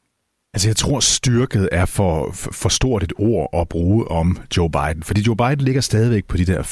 [0.57, 5.03] Altså jeg tror, styrket er for, for, stort et ord at bruge om Joe Biden.
[5.03, 6.63] Fordi Joe Biden ligger stadigvæk på de der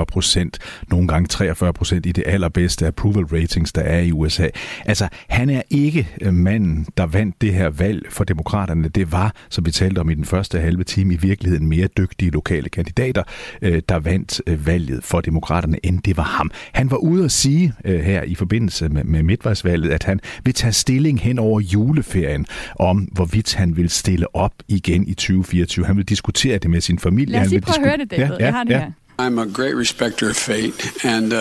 [0.00, 0.58] 40-42 procent,
[0.90, 4.48] nogle gange 43 procent i det allerbedste approval ratings, der er i USA.
[4.84, 8.88] Altså han er ikke øh, manden, der vandt det her valg for demokraterne.
[8.88, 12.30] Det var, som vi talte om i den første halve time, i virkeligheden mere dygtige
[12.30, 13.22] lokale kandidater,
[13.62, 16.50] øh, der vandt øh, valget for demokraterne, end det var ham.
[16.72, 20.72] Han var ude at sige her i forbindelse med, med midtvejsvalget, at han vil tage
[20.72, 22.46] stilling hen over juleferien
[22.78, 25.86] om om, hvorvidt han vil stille op igen i 2024.
[25.86, 27.32] Han vil diskutere det med sin familie.
[27.32, 28.24] Lad os lige prøve at høre det, David.
[28.24, 28.78] Ja, ja, Jeg har det ja.
[28.78, 28.90] her.
[29.18, 31.38] I'm a great respecter of fate, and uh,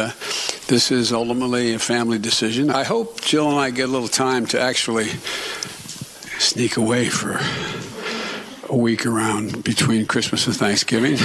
[0.68, 2.70] this is ultimately a family decision.
[2.70, 5.10] I hope Jill and I get a little time to actually
[6.40, 7.38] sneak away for
[8.70, 11.18] a week around between Christmas and Thanksgiving.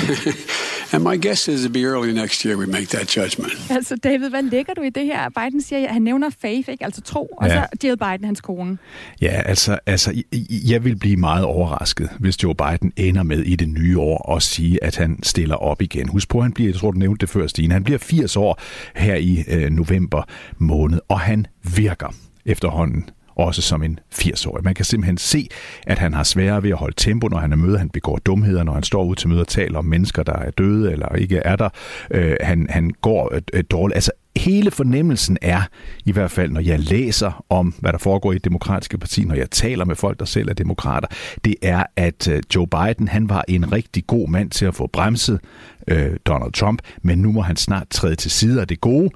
[0.93, 3.53] and my guess is it'll be early next year we make that judgment.
[3.71, 5.29] Altså David, hvad lægger du i det her?
[5.29, 6.85] Biden siger, at han nævner faith, ikke?
[6.85, 7.55] altså tro, og ja.
[7.55, 8.79] så Jill Biden, hans kone.
[9.21, 10.23] Ja, altså, altså
[10.69, 14.43] jeg vil blive meget overrasket, hvis Joe Biden ender med i det nye år og
[14.43, 16.09] sige, at han stiller op igen.
[16.09, 18.61] Husk på, han bliver, jeg tror du nævnte det før, Stine, han bliver 80 år
[18.97, 20.23] her i øh, november
[20.59, 22.15] måned, og han virker
[22.47, 24.65] efterhånden også som en 80-årig.
[24.65, 25.49] Man kan simpelthen se,
[25.87, 27.79] at han har sværere ved at holde tempo, når han er møde.
[27.79, 30.51] Han begår dumheder, når han står ud til møder og taler om mennesker, der er
[30.51, 31.69] døde eller ikke er der.
[32.11, 33.95] Øh, han, han går øh, øh, dårligt.
[33.97, 35.63] Altså hele fornemmelsen er,
[36.05, 39.35] i hvert fald når jeg læser om, hvad der foregår i et demokratiske parti, når
[39.35, 41.09] jeg taler med folk, der selv er demokrater,
[41.45, 44.87] det er, at øh, Joe Biden, han var en rigtig god mand til at få
[44.87, 45.41] bremset
[45.89, 49.11] øh, Donald Trump, men nu må han snart træde til side af det gode,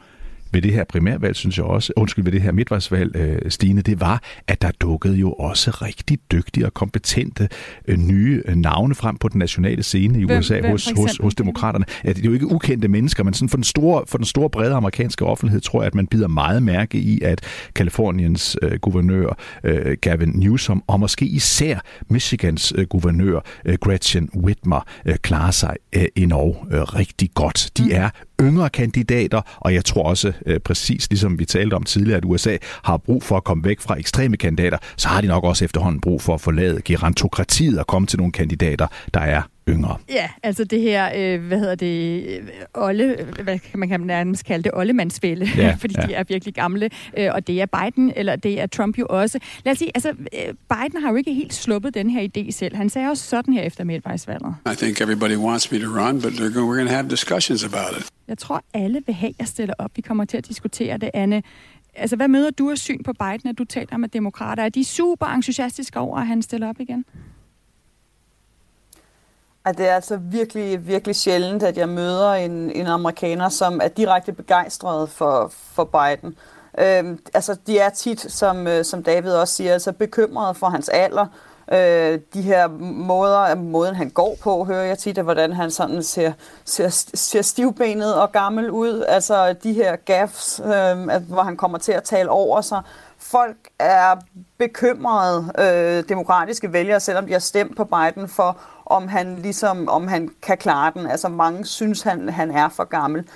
[0.55, 4.01] ved det her primærvalg, synes jeg også, undskyld, ved det her midtvejsvalg, øh, Stine, det
[4.01, 7.49] var, at der dukkede jo også rigtig dygtige og kompetente
[7.89, 11.19] øh, nye øh, navne frem på den nationale scene i hvem, USA hvem, hos, hos,
[11.21, 11.85] hos demokraterne.
[12.05, 14.51] Ja, det er jo ikke ukendte mennesker, men sådan for den store, for den store
[14.51, 17.41] brede amerikanske offentlighed tror jeg, at man bider meget mærke i, at
[17.75, 24.81] Kaliforniens øh, guvernør øh, Gavin Newsom, og måske især Michigans øh, guvernør øh, Gretchen Whitmer,
[25.07, 27.71] øh, klarer sig øh, endnu øh, rigtig godt.
[27.79, 27.91] De mm.
[27.93, 32.25] er yngre kandidater, og jeg tror også øh, præcis ligesom vi talte om tidligere, at
[32.25, 35.65] USA har brug for at komme væk fra ekstreme kandidater, så har de nok også
[35.65, 39.97] efterhånden brug for at forlade gerantokratiet og komme til nogle kandidater, der er yngre.
[40.09, 42.41] Ja, altså det her, øh, hvad hedder det,
[42.75, 46.07] Olle, hvad kan man kan nærmest kalde det, Ollemandsfælde, ja, fordi ja.
[46.07, 49.39] de er virkelig gamle, øh, og det er Biden, eller det er Trump jo også.
[49.65, 52.77] Lad os sige, altså øh, Biden har jo ikke helt sluppet den her idé selv.
[52.77, 54.55] Han sagde også sådan her efter midtvejsvalget.
[54.73, 58.07] I think everybody wants me to run, but we're going to have discussions about it.
[58.29, 59.91] Jeg tror, alle vil have, at jeg stiller op.
[59.97, 61.43] Vi kommer til at diskutere det, Anne.
[61.97, 64.63] Altså, hvad møder du af syn på Biden, når du taler med demokrater?
[64.63, 67.05] Er de super entusiastiske over, at han stiller op igen?
[69.65, 73.89] At det er altså virkelig, virkelig sjældent, at jeg møder en, en amerikaner, som er
[73.89, 76.35] direkte begejstret for, for Biden.
[76.79, 80.89] Øhm, altså, de er tit, som, øh, som David også siger, altså bekymrede for hans
[80.89, 81.27] alder.
[81.73, 86.03] Øh, de her måder, måden han går på, hører jeg tit, af hvordan han sådan
[86.03, 86.33] ser,
[86.65, 89.05] ser, ser stivbenet og gammel ud.
[89.09, 92.83] Altså de her gaffs, øh, hvor han kommer til at tale over sig.
[93.19, 94.17] Folk er
[94.59, 100.09] bekymrede, øh, demokratiske vælgere, selvom de har stemt på Biden for, om han ligesom, om
[100.09, 101.07] han kan klare den.
[101.07, 103.29] Altså mange synes, han, han er for gammel.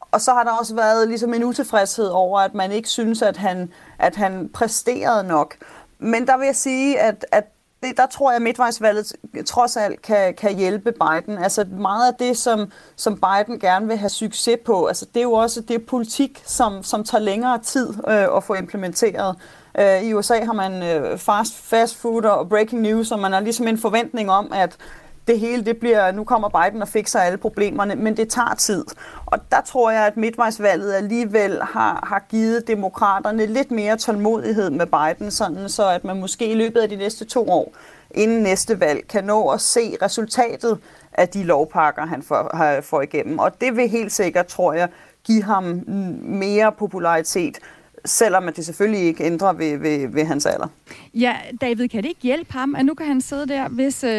[0.00, 3.36] Og så har der også været ligesom en utilfredshed over, at man ikke synes, at
[3.36, 5.56] han, at han præsterede nok.
[5.98, 7.44] Men der vil jeg sige, at, at
[7.82, 9.12] det, der tror jeg, at midtvejsvalget
[9.46, 11.38] trods alt kan, kan hjælpe Biden.
[11.38, 15.24] Altså meget af det, som, som Biden gerne vil have succes på, altså det er
[15.24, 19.36] jo også det politik, som, som tager længere tid øh, at få implementeret.
[19.78, 23.40] Øh, I USA har man øh, fast, fast food og breaking news, og man har
[23.40, 24.76] ligesom en forventning om, at
[25.26, 28.84] det hele det bliver, nu kommer Biden og fikser alle problemerne, men det tager tid.
[29.26, 34.86] Og der tror jeg, at midtvejsvalget alligevel har, har givet demokraterne lidt mere tålmodighed med
[34.86, 37.72] Biden, sådan så at man måske i løbet af de næste to år,
[38.10, 40.78] inden næste valg, kan nå at se resultatet
[41.12, 43.38] af de lovpakker, han får, får igennem.
[43.38, 44.88] Og det vil helt sikkert, tror jeg,
[45.24, 45.84] give ham
[46.22, 47.58] mere popularitet
[48.04, 50.68] selvom det selvfølgelig ikke ændrer ved, ved, ved hans alder.
[51.14, 54.10] Ja, David, kan det ikke hjælpe ham, at nu kan han sidde der, hvis øh,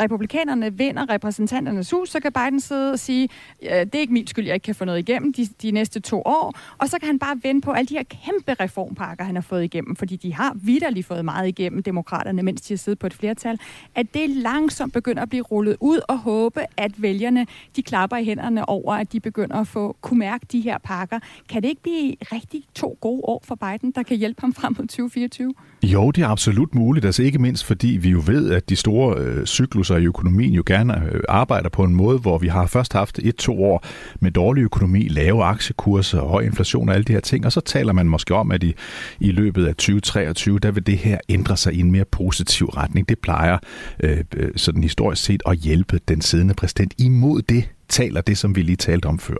[0.00, 3.28] republikanerne vinder repræsentanternes hus, så kan Biden sidde og sige,
[3.62, 6.00] øh, det er ikke min skyld, jeg ikke kan få noget igennem de, de næste
[6.00, 9.34] to år, og så kan han bare vende på alle de her kæmpe reformpakker, han
[9.34, 12.98] har fået igennem, fordi de har vidderligt fået meget igennem, demokraterne, mens de har siddet
[12.98, 13.58] på et flertal,
[13.94, 18.24] at det langsomt begynder at blive rullet ud og håbe, at vælgerne, de klapper i
[18.24, 21.18] hænderne over, at de begynder at få kunne mærke de her pakker.
[21.48, 24.74] Kan det ikke blive rigtig to gode år for Biden, der kan hjælpe ham frem
[24.78, 25.54] mod 2024?
[25.82, 27.06] Jo, det er absolut muligt.
[27.06, 30.62] Altså ikke mindst fordi vi jo ved, at de store øh, cykluser i økonomien jo
[30.66, 33.84] gerne øh, arbejder på en måde, hvor vi har først haft et-to år
[34.20, 37.92] med dårlig økonomi, lave aktiekurser, høj inflation og alle de her ting, og så taler
[37.92, 38.74] man måske om, at i,
[39.20, 43.08] i løbet af 2023, der vil det her ændre sig i en mere positiv retning.
[43.08, 43.58] Det plejer
[44.00, 48.56] øh, øh sådan historisk set at hjælpe den siddende præsident imod det taler det, som
[48.56, 49.36] vi lige talte om før,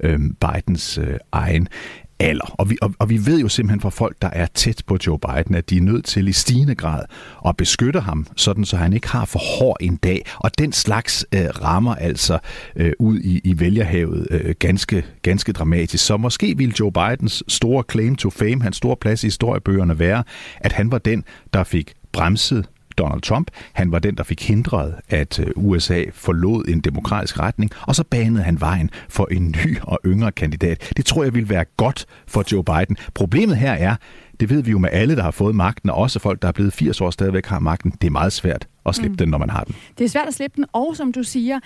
[0.00, 1.68] øh, Bidens øh, egen
[2.18, 2.54] alder.
[2.58, 5.18] Og vi, og, og vi ved jo simpelthen fra folk, der er tæt på Joe
[5.18, 7.04] Biden, at de er nødt til i stigende grad
[7.46, 10.26] at beskytte ham, sådan så han ikke har for hård en dag.
[10.36, 12.38] Og den slags øh, rammer altså
[12.76, 16.06] øh, ud i, i vælgerhavet øh, ganske, ganske dramatisk.
[16.06, 20.24] Så måske ville Joe Bidens store claim to fame, hans store plads i historiebøgerne være,
[20.60, 22.66] at han var den, der fik bremset
[22.98, 23.50] Donald Trump.
[23.72, 28.04] Han var den, der fik hindret, at øh, USA forlod en demokratisk retning, og så
[28.04, 30.92] banede han vejen for en ny og yngre kandidat.
[30.96, 32.96] Det tror jeg ville være godt for Joe Biden.
[33.14, 33.96] Problemet her er,
[34.40, 36.52] det ved vi jo med alle, der har fået magten, og også folk, der er
[36.52, 37.90] blevet 80 år stadigvæk har magten.
[37.90, 39.16] Det er meget svært at slippe mm.
[39.16, 39.74] den, når man har den.
[39.98, 41.60] Det er svært at slippe den, og som du siger,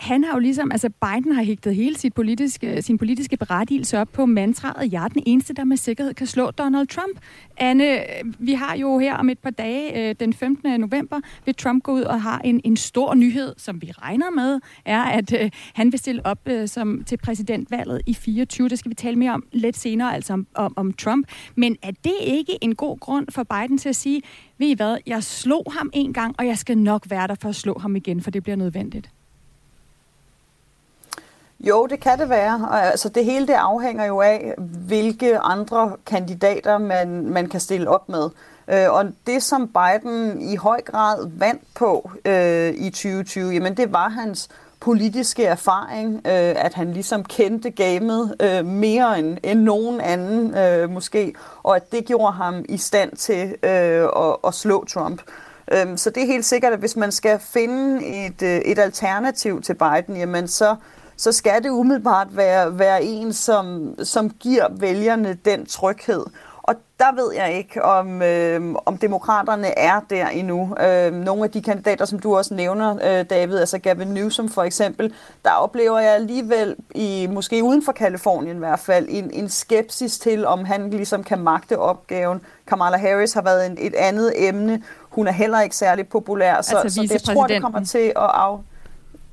[0.00, 4.08] han har jo ligesom, altså Biden har hægtet hele sit politiske, sin politiske berettigelse op
[4.12, 7.18] på mantraet, jeg er den eneste, der med sikkerhed kan slå Donald Trump.
[7.56, 7.98] Anne,
[8.38, 10.80] vi har jo her om et par dage, øh, den 15.
[10.80, 14.60] november, vil Trump gå ud og har en, en stor nyhed, som vi regner med,
[14.84, 18.68] er, at øh, han vil stille op øh, som, til præsidentvalget i 24.
[18.68, 21.26] Det skal vi tale mere om lidt senere, altså om, om, om Trump.
[21.56, 24.22] Men er det ikke en god grund for Biden til at sige,
[24.58, 27.48] ved I hvad, jeg slog ham en gang, og jeg skal nok være der for
[27.48, 29.10] at slå ham igen, for det bliver nødvendigt?
[31.60, 32.68] Jo, det kan det være.
[32.72, 38.08] Altså, det hele det afhænger jo af, hvilke andre kandidater man, man kan stille op
[38.08, 38.30] med.
[38.68, 43.92] Øh, og det, som Biden i høj grad vandt på øh, i 2020, jamen det
[43.92, 44.48] var hans
[44.80, 50.90] politiske erfaring, øh, at han ligesom kendte gamet øh, mere end, end nogen anden øh,
[50.90, 55.22] måske, og at det gjorde ham i stand til øh, at, at slå Trump.
[55.72, 59.62] Øh, så det er helt sikkert, at hvis man skal finde et, øh, et alternativ
[59.62, 60.76] til Biden, jamen så
[61.20, 66.24] så skal det umiddelbart være, være en, som, som giver vælgerne den tryghed.
[66.62, 70.76] Og der ved jeg ikke, om, øh, om demokraterne er der endnu.
[70.80, 74.62] Øh, nogle af de kandidater, som du også nævner, øh, David, altså Gavin Newsom for
[74.62, 79.48] eksempel, der oplever jeg alligevel, i måske uden for Kalifornien i hvert fald, en, en
[79.48, 82.40] skepsis til, om han ligesom kan magte opgaven.
[82.66, 84.82] Kamala Harris har været en, et andet emne.
[85.10, 88.12] Hun er heller ikke særlig populær, så, altså, så det tror, det kommer til at
[88.16, 88.60] af,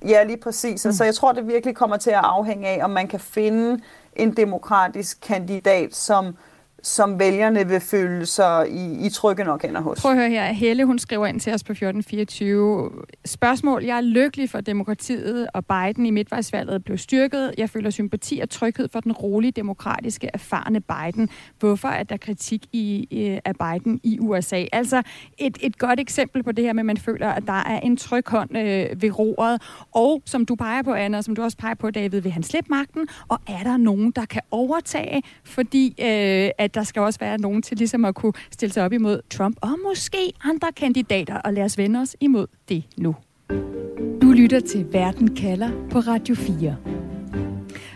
[0.06, 0.86] Ja, lige præcis.
[0.86, 0.90] Mm.
[0.90, 3.82] Altså, jeg tror, det virkelig kommer til at afhænge af, om man kan finde
[4.16, 6.36] en demokratisk kandidat, som
[6.84, 10.02] som vælgerne vil føle sig i, i trygge nok hænder hos.
[10.02, 10.46] Prøv at høre her.
[10.52, 12.92] Helle, hun skriver ind til os på 1424.
[13.26, 13.84] Spørgsmål.
[13.84, 17.54] Jeg er lykkelig for demokratiet, og Biden i midtvejsvalget blev styrket.
[17.58, 21.30] Jeg føler sympati og tryghed for den rolige, demokratiske, erfarne Biden.
[21.60, 23.08] Hvorfor er der kritik i,
[23.46, 24.66] af Biden i USA?
[24.72, 25.02] Altså
[25.38, 27.98] et, et godt eksempel på det her med, at man føler, at der er en
[27.98, 29.62] tryg hånd øh, ved roret.
[29.92, 32.44] Og som du peger på, Anna, og som du også peger på, David, vil han
[32.44, 33.08] slippe magten?
[33.28, 35.24] Og er der nogen, der kan overtage?
[35.44, 38.94] Fordi øh, at der skal også være nogen til ligesom at kunne stille sig op
[38.94, 43.16] imod Trump, og måske andre kandidater, og lad os vende os imod det nu.
[44.22, 46.76] Du lytter til Verden kalder på Radio 4.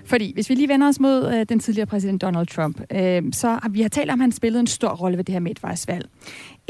[0.06, 3.48] Fordi hvis vi lige vender os mod øh, den tidligere præsident Donald Trump, øh, så
[3.48, 6.10] har vi har talt om, at han spillede en stor rolle ved det her midtvejsvalg.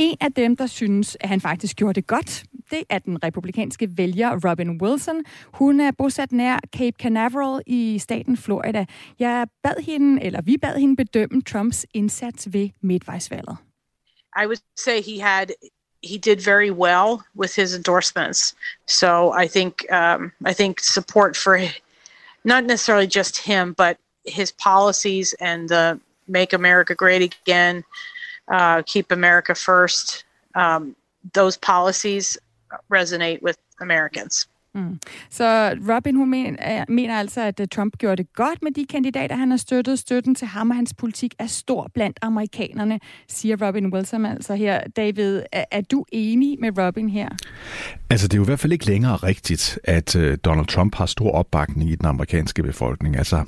[0.02, 3.90] En af dem, der synes, at han faktisk gjorde det godt, det er den republikanske
[3.98, 5.24] vælger Robin Wilson.
[5.46, 8.86] Hun er bosat nær Cape Canaveral i staten Florida.
[9.20, 13.58] Jeg bad hende, eller vi bad hende bedømme Trumps indsats ved midtvejsvalget.
[14.42, 15.48] I would say he had
[16.04, 18.56] he did very well with his endorsements.
[18.88, 21.58] So I think um, I think support for
[22.44, 27.84] not necessarily just him, but his policies and the "Make America Great Again,"
[28.52, 30.26] uh, "Keep America first.
[30.56, 30.96] um,
[31.34, 32.38] those policies
[32.92, 34.48] resonate with Americans.
[34.76, 35.00] Mm.
[35.30, 39.36] Så Robin, hun mener, mener altså, at øh, Trump gjorde det godt med de kandidater,
[39.36, 40.00] han har støttet.
[40.00, 44.82] Støtten til ham og hans politik er stor blandt amerikanerne, siger Robin Wilson altså her.
[44.96, 47.30] David, er, er du enig med Robin her?
[48.10, 51.06] Altså, det er jo i hvert fald ikke længere rigtigt, at øh, Donald Trump har
[51.06, 53.18] stor opbakning i den amerikanske befolkning.
[53.18, 53.44] Altså,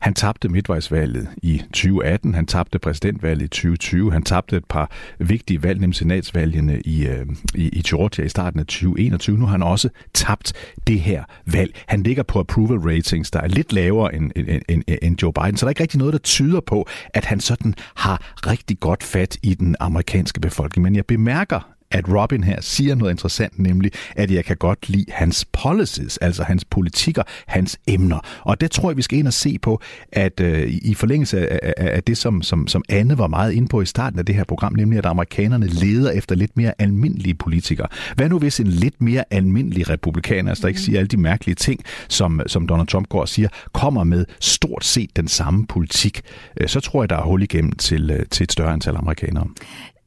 [0.00, 5.62] han tabte midtvejsvalget i 2018, han tabte præsidentvalget i 2020, han tabte et par vigtige
[5.62, 9.38] valg, nemlig senatsvalgene i, øh, i, i Georgia i starten af 2021.
[9.38, 10.52] Nu har han også tabt
[10.86, 11.74] det her valg.
[11.86, 15.56] Han ligger på approval ratings, der er lidt lavere end, end, end, end Joe Biden,
[15.56, 19.02] så der er ikke rigtig noget, der tyder på, at han sådan har rigtig godt
[19.02, 20.82] fat i den amerikanske befolkning.
[20.82, 25.06] Men jeg bemærker at Robin her siger noget interessant, nemlig at jeg kan godt lide
[25.12, 28.18] hans policies, altså hans politikker, hans emner.
[28.40, 29.80] Og det tror jeg, vi skal ind og se på,
[30.12, 33.68] at øh, i forlængelse af, af, af det, som, som, som Anne var meget inde
[33.68, 37.34] på i starten af det her program, nemlig at amerikanerne leder efter lidt mere almindelige
[37.34, 37.88] politikere.
[38.16, 41.54] Hvad nu hvis en lidt mere almindelig republikaner, altså der ikke siger alle de mærkelige
[41.54, 46.20] ting, som, som Donald Trump går og siger, kommer med stort set den samme politik,
[46.60, 49.46] øh, så tror jeg, der er hul igennem til, øh, til et større antal amerikanere.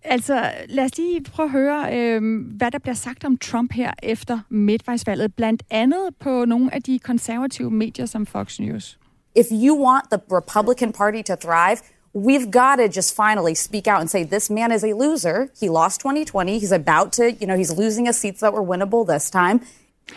[0.04, 2.22] Altså, lad os lige prøve at høre, øh,
[2.58, 7.00] hvad der bliver sagt om Trump her efter midtvejsvalget, blandt andet på nogle af de
[7.00, 9.00] konservative medier som Fox News.
[9.36, 11.78] If you want the Republican Party to thrive,
[12.16, 15.48] we've got to just finally speak out and say this man is a loser.
[15.62, 16.60] He lost 2020.
[16.60, 19.62] He's about to, you know, he's losing a seats that were winnable this time.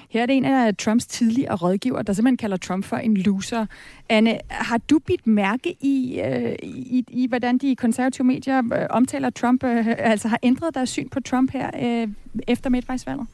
[0.09, 3.67] Her er det en af Trumps tidligere rådgiver, der simpelthen kalder Trump for en loser.
[4.09, 9.31] Anne, har du bidt mærke i, øh, i, i hvordan de konservative medier øh, omtaler
[9.31, 12.09] Trump, øh, altså har ændret deres syn på Trump her øh,
[12.49, 13.27] efter midtvejsvalget?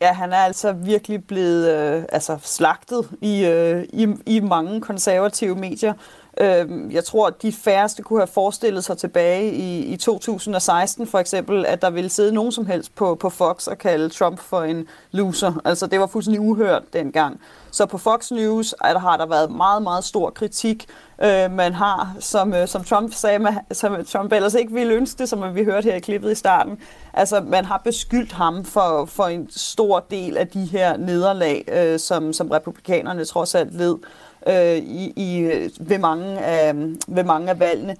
[0.00, 5.54] Ja, han er altså virkelig blevet øh, altså slagtet i, øh, i, i mange konservative
[5.54, 5.94] medier.
[6.40, 11.18] Øh, jeg tror, at de færreste kunne have forestillet sig tilbage i, i 2016 for
[11.18, 14.62] eksempel, at der ville sidde nogen som helst på, på Fox og kalde Trump for
[14.62, 15.52] en loser.
[15.64, 17.40] Altså det var fuldstændig uhørt dengang.
[17.70, 20.86] Så på Fox News der har der været meget, meget stor kritik.
[21.22, 25.28] Øh, man har, som, øh, som Trump sagde, som Trump ellers ikke ville ønske det,
[25.28, 26.78] som vi hørte her i klippet i starten.
[27.12, 31.98] Altså man har beskyldt ham for, for en stor del af de her nederlag, øh,
[31.98, 33.96] som, som republikanerne trods alt led
[34.46, 36.74] øh, i, i, ved, mange af,
[37.08, 37.96] ved mange af valgene.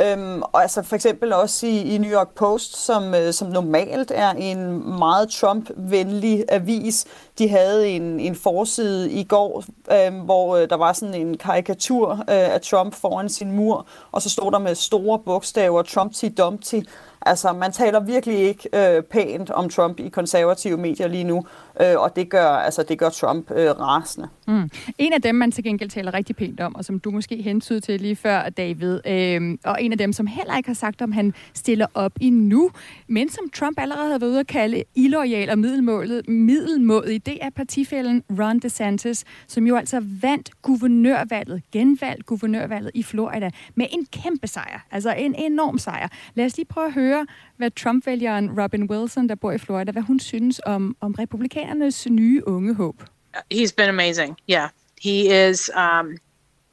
[0.00, 4.12] Øhm, og altså for eksempel også i, i New York Post, som, øh, som normalt
[4.14, 7.04] er en meget Trump-venlig avis.
[7.38, 12.10] De havde en, en forside i går, øh, hvor øh, der var sådan en karikatur
[12.12, 16.80] øh, af Trump foran sin mur, og så stod der med store bogstaver Trumpty Dumpty.
[17.26, 21.44] Altså, man taler virkelig ikke øh, pænt om Trump i konservative medier lige nu,
[21.80, 24.28] øh, og det gør, altså, det gør Trump øh, rasende.
[24.48, 24.70] Mm.
[24.98, 27.80] En af dem, man til gengæld taler rigtig pænt om, og som du måske hentydede
[27.80, 31.12] til lige før, David, øh, og en af dem, som heller ikke har sagt, om
[31.12, 32.70] han stiller op endnu,
[33.08, 38.22] men som Trump allerede har været ude at kalde illoyal og middelmådig, det er partifælden
[38.30, 44.86] Ron DeSantis, som jo altså vandt guvernørvalget, genvalgt guvernørvalget i Florida med en kæmpe sejr,
[44.90, 46.08] altså en enorm sejr.
[46.34, 47.26] Lad os lige prøve at høre,
[47.56, 52.48] hvad Trump-vælgeren Robin Wilson, der bor i Florida, hvad hun synes om, om republikanernes nye
[52.48, 53.02] unge håb.
[53.50, 54.36] He's been amazing.
[54.46, 55.70] Yeah, he is.
[55.74, 56.18] Um,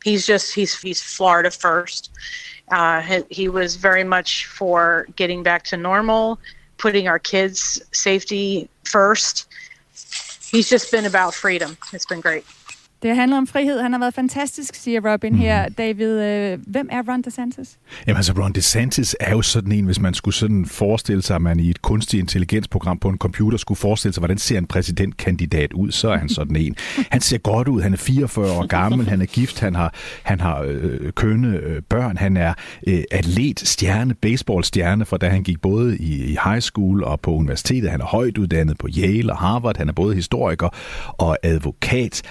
[0.03, 2.11] he's just he's he's Florida first.
[2.71, 6.39] Uh, he, he was very much for getting back to normal,
[6.77, 9.47] putting our kids' safety first.
[10.51, 11.77] He's just been about freedom.
[11.93, 12.45] It's been great.
[13.01, 13.81] Det handler om frihed.
[13.81, 15.39] Han har været fantastisk, siger Robin mm.
[15.39, 15.69] her.
[15.69, 17.77] David, øh, hvem er Ron DeSantis?
[18.07, 21.41] Jamen altså, Ron DeSantis er jo sådan en, hvis man skulle sådan forestille sig, at
[21.41, 25.73] man i et kunstig intelligensprogram på en computer skulle forestille sig, hvordan ser en præsidentkandidat
[25.73, 26.75] ud, så er han sådan en.
[27.11, 29.93] Han ser godt ud, han er 44 år gammel, han er gift, han har,
[30.23, 32.53] han har øh, kønne øh, børn, han er
[32.87, 37.31] øh, atlet, stjerne, baseballstjerne, fra da han gik både i, i high school og på
[37.33, 37.91] universitetet.
[37.91, 40.69] Han er højt uddannet på Yale og Harvard, han er både historiker
[41.17, 42.21] og advokat.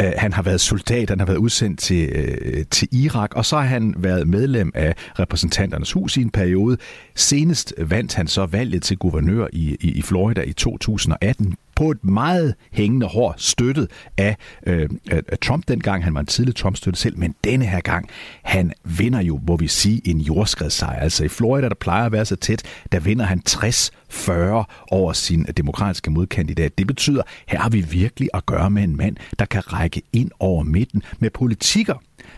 [0.00, 3.56] Øh, han har været soldat, han har været udsendt til, øh, til Irak, og så
[3.56, 6.76] har han været medlem af repræsentanternes hus i en periode.
[7.14, 12.04] Senest vandt han så valget til guvernør i, i, i Florida i 2018 på et
[12.04, 16.04] meget hængende hår, støttet af, øh, af Trump dengang.
[16.04, 18.08] Han var en tidlig Trump-støtte selv, men denne her gang,
[18.42, 21.00] han vinder jo, hvor vi sige, en jordskredssejr.
[21.00, 22.62] Altså i Florida, der plejer at være så tæt,
[22.92, 26.78] der vinder han 60-40 over sin demokratiske modkandidat.
[26.78, 30.30] Det betyder, her har vi virkelig at gøre med en mand, der kan række ind
[30.40, 31.94] over midten med politikker,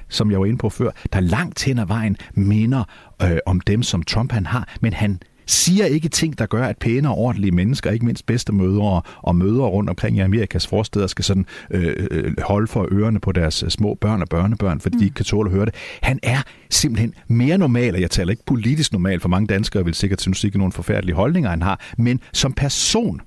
[0.09, 2.85] som jeg var inde på før, der langt hen ad vejen minder
[3.23, 6.79] øh, om dem, som Trump han har, men han siger ikke ting, der gør, at
[6.79, 11.25] pæne og ordentlige mennesker, ikke mindst bedstemødre og mødre rundt omkring i Amerikas forsteder, skal
[11.25, 14.99] sådan øh, øh holde for ørerne på deres små børn og børnebørn, fordi mm.
[14.99, 15.75] de ikke kan tåle at høre det.
[16.03, 19.95] Han er simpelthen mere normal, og jeg taler ikke politisk normal, for mange danskere vil
[19.95, 23.21] sikkert synes ikke nogen forfærdelige holdninger, han har, men som person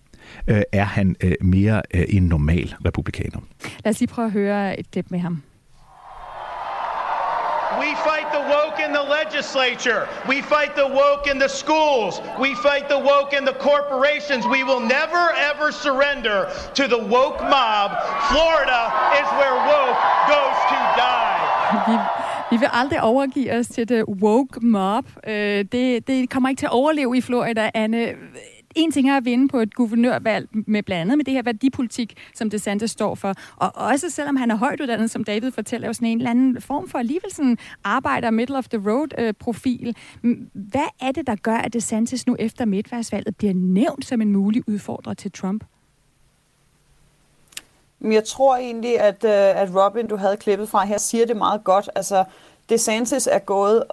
[0.47, 3.39] øh, er han øh, mere øh, en normal republikaner.
[3.85, 5.41] Lad os lige prøve at høre et klip med ham.
[7.79, 10.07] We fight the woke in the legislature.
[10.31, 12.21] We fight the woke in the schools.
[12.39, 14.41] We fight the woke in the corporations.
[14.55, 16.37] We will never ever surrender
[16.79, 17.89] to the woke mob.
[18.31, 18.81] Florida
[19.21, 19.99] is where woke
[20.33, 21.41] goes to die.
[21.87, 21.95] Vi,
[22.51, 25.05] vi vil aldrig overgive os til det woke mob.
[25.27, 28.13] Øh, det, det kommer ikke til at overleve i Florida, Anne
[28.75, 32.17] en ting er at vinde på et guvernørvalg med blandt andet med det her værdipolitik,
[32.35, 33.33] som DeSantis står for.
[33.55, 36.61] Og også selvom han er højt uddannet, som David fortæller, jo sådan en eller anden
[36.61, 39.95] form for alligevel sådan arbejder middle of the road øh, profil.
[40.53, 44.69] Hvad er det, der gør, at DeSantis nu efter midtvejsvalget bliver nævnt som en mulig
[44.69, 45.63] udfordrer til Trump?
[48.01, 51.63] Jeg tror egentlig, at, øh, at Robin, du havde klippet fra her, siger det meget
[51.63, 51.89] godt.
[51.95, 52.23] Altså,
[52.69, 53.83] DeSantis er gået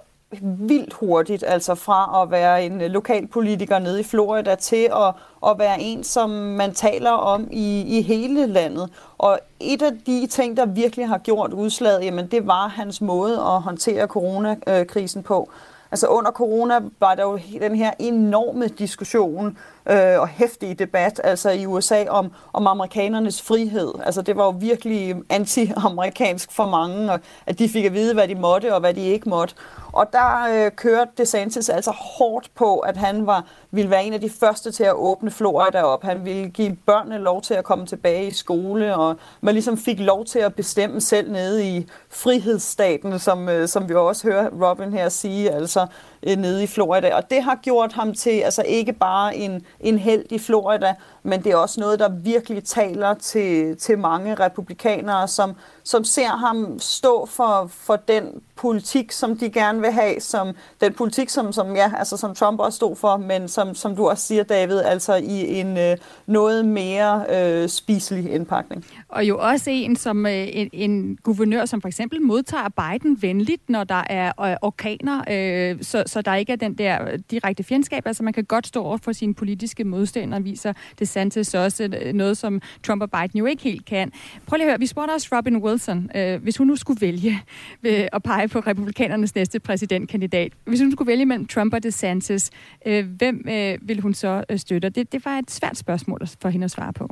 [0.40, 5.14] vildt hurtigt, altså fra at være en øh, lokalpolitiker nede i Florida til at,
[5.50, 8.90] at være en, som man taler om i, i hele landet.
[9.18, 13.34] Og et af de ting, der virkelig har gjort udslaget, jamen det var hans måde
[13.34, 15.50] at håndtere coronakrisen på.
[15.90, 19.58] Altså under corona var der jo den her enorme diskussion
[19.90, 23.92] øh, og hæftige debat altså i USA om, om amerikanernes frihed.
[24.04, 28.28] Altså det var jo virkelig anti-amerikansk for mange, og at de fik at vide, hvad
[28.28, 29.54] de måtte og hvad de ikke måtte.
[29.92, 34.20] Og der øh, kørte DeSantis altså hårdt på, at han var ville være en af
[34.20, 36.02] de første til at åbne Florida op.
[36.02, 40.00] Han ville give børnene lov til at komme tilbage i skole, og man ligesom fik
[40.00, 44.92] lov til at bestemme selv nede i frihedsstaten, som, øh, som vi også hører Robin
[44.92, 45.86] her sige, altså
[46.26, 47.14] øh, nede i Florida.
[47.14, 51.44] Og det har gjort ham til altså ikke bare en, en held i Florida, men
[51.44, 55.54] det er også noget, der virkelig taler til, til mange republikanere, som,
[55.84, 60.92] som ser ham stå for, for den politik, som de gerne vil have, som den
[60.92, 64.26] politik, som, som, ja, altså, som Trump også stod for, men som, som du også
[64.26, 65.96] siger, David, altså i en øh,
[66.26, 68.84] noget mere øh, spiselig indpakning.
[69.08, 73.70] Og jo også en som øh, en, en guvernør, som for eksempel modtager Biden venligt,
[73.70, 78.06] når der er øh, orkaner, øh, så, så der ikke er den der direkte fjendskab.
[78.06, 80.72] Altså man kan godt stå over for sine politiske modstandere, viser
[81.12, 84.12] DeSantis også øh, noget, som Trump og Biden jo ikke helt kan.
[84.46, 87.42] Prøv lige at høre, vi spurgte også Robin Wilson, øh, hvis hun nu skulle vælge
[87.82, 90.52] øh, at pege på republikanernes næste præsidentkandidat.
[90.64, 92.50] Hvis hun skulle vælge mellem Trump og DeSantis,
[92.86, 94.88] øh, hvem øh, vil hun så øh, støtte?
[94.88, 97.08] Det, det var et svært spørgsmål for hende at svare på.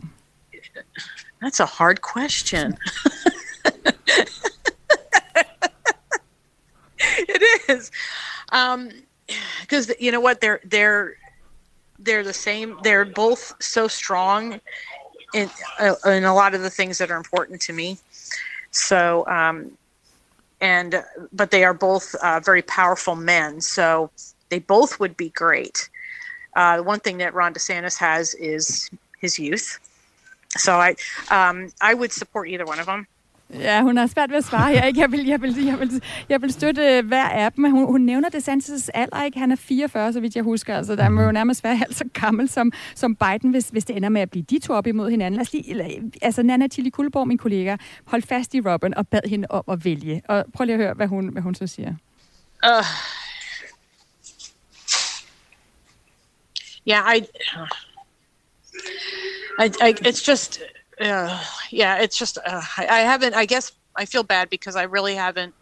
[1.43, 2.75] That's a hard question.
[7.29, 7.91] it is.
[8.53, 8.91] Um,
[9.61, 11.13] because you know what they're they're
[12.01, 14.61] they're the same they're both so strong
[15.35, 17.99] in uh, in a lot of the things that are important to me
[18.71, 19.71] so um
[20.61, 24.11] and but they are both uh, very powerful men so
[24.51, 25.89] they both would be great
[26.55, 28.91] uh, one thing that Ron DeSantis has is
[29.21, 29.79] his youth.
[30.57, 30.97] So I,
[31.31, 33.07] um, I would support either one of them.
[33.55, 34.85] Ja, hun har svært ved at svare her.
[34.85, 35.01] Ikke?
[35.01, 37.71] Jeg, vil, jeg, vil, jeg, vil, jeg vil støtte øh, hver af dem.
[37.71, 39.39] Hun, hun nævner DeSantis' alder, ikke?
[39.39, 40.77] Han er 44, så vidt jeg husker.
[40.77, 43.97] Altså, der må jo nærmest være halvt så gammel som, som Biden, hvis, hvis det
[43.97, 45.37] ender med at blive de to op imod hinanden.
[45.37, 45.89] Lad os lige, eller,
[46.23, 49.85] altså, Nana Tilly Kulborg, min kollega, hold fast i Robin og bad hende om at
[49.85, 50.23] vælge.
[50.29, 51.95] Og prøv lige at høre, hvad hun, hvad hun så siger.
[52.67, 52.85] Uh,
[56.89, 57.21] yeah, I,
[59.65, 60.61] I, I, it's just
[61.01, 63.35] yeah, it's just uh, I, I haven't.
[63.35, 65.55] I guess I feel bad because I really haven't.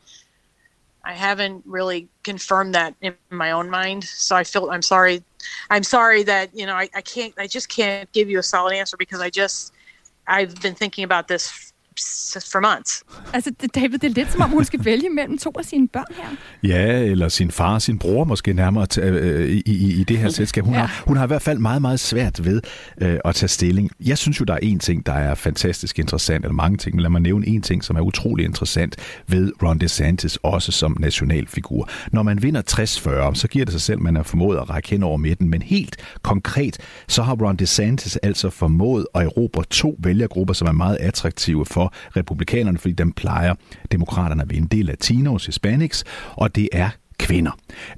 [1.04, 4.04] I haven't really confirmed that in my own mind.
[4.04, 5.22] So I feel I'm sorry.
[5.70, 7.34] I'm sorry that you know I, I can't.
[7.38, 9.72] I just can't give you a solid answer because I just
[10.26, 11.67] I've been thinking about this
[12.52, 13.02] for months.
[13.32, 16.04] Altså, David, det er lidt som om, hun skal vælge mellem to af sine børn
[16.16, 16.28] her.
[16.62, 20.28] Ja, eller sin far, sin bror måske nærmere t- øh, i, i, i det her
[20.28, 20.64] selskab.
[20.64, 20.80] Hun, ja.
[20.80, 22.60] har, hun har i hvert fald meget, meget svært ved
[23.00, 23.90] øh, at tage stilling.
[24.00, 27.02] Jeg synes jo, der er en ting, der er fantastisk interessant, eller mange ting, men
[27.02, 28.96] lad mig nævne en ting, som er utrolig interessant
[29.26, 31.88] ved Ron DeSantis, også som nationalfigur.
[32.12, 32.62] Når man vinder
[33.32, 35.48] 60-40, så giver det sig selv, at man er formået at række hen over midten,
[35.48, 36.78] men helt konkret,
[37.08, 41.87] så har Ron DeSantis altså formået at erobre to vælgergrupper, som er meget attraktive for
[42.16, 43.54] republikanerne, fordi dem plejer
[43.92, 44.68] demokraterne at vinde.
[44.68, 46.04] Det er latinos, hispanics,
[46.36, 47.50] og det er kvinder.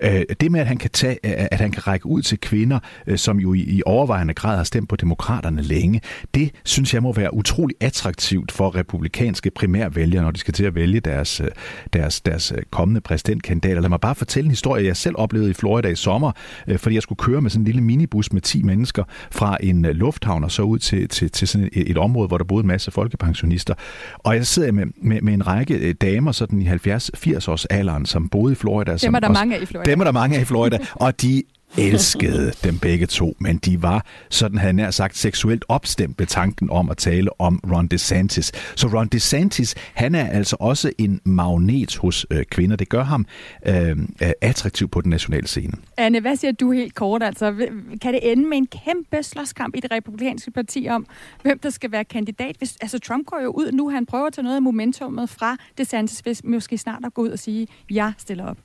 [0.02, 3.18] Øh, det med, at han kan, tage, at han kan række ud til kvinder, øh,
[3.18, 6.00] som jo i overvejende grad har stemt på demokraterne længe,
[6.34, 10.74] det synes jeg må være utrolig attraktivt for republikanske primærvælgere, når de skal til at
[10.74, 11.48] vælge deres, øh,
[11.92, 13.80] deres, deres kommende præsidentkandidater.
[13.80, 16.32] Lad mig bare fortælle en historie, jeg selv oplevede i Florida i sommer,
[16.76, 20.44] fordi jeg skulle køre med sådan en lille minibus med 10 mennesker fra en lufthavn
[20.44, 22.90] og så ud til, til, til sådan et, et område, hvor der boede en masse
[22.90, 23.74] folkepensionister.
[24.18, 28.28] Og jeg sidder med, med, med en række damer sådan i 70-80 års alderen, som
[28.28, 29.90] boede i Florida, dem er der mange af i Florida.
[29.90, 31.42] Dem er der mange af i Florida, og de
[31.78, 36.70] elskede dem begge to, men de var, sådan havde nær sagt, seksuelt opstemt ved tanken
[36.70, 38.52] om at tale om Ron DeSantis.
[38.76, 42.76] Så Ron DeSantis, han er altså også en magnet hos øh, kvinder.
[42.76, 43.26] Det gør ham
[43.66, 43.96] øh,
[44.40, 45.72] attraktiv på den nationale scene.
[45.96, 47.22] Anne, hvad siger du helt kort?
[47.22, 47.68] Altså,
[48.02, 51.06] kan det ende med en kæmpe slåskamp i det republikanske parti om,
[51.42, 52.56] hvem der skal være kandidat?
[52.56, 55.56] Hvis, altså, Trump går jo ud nu, han prøver at tage noget af momentummet fra
[55.78, 58.56] DeSantis, hvis måske snart at gå ud og sige, jeg stiller op.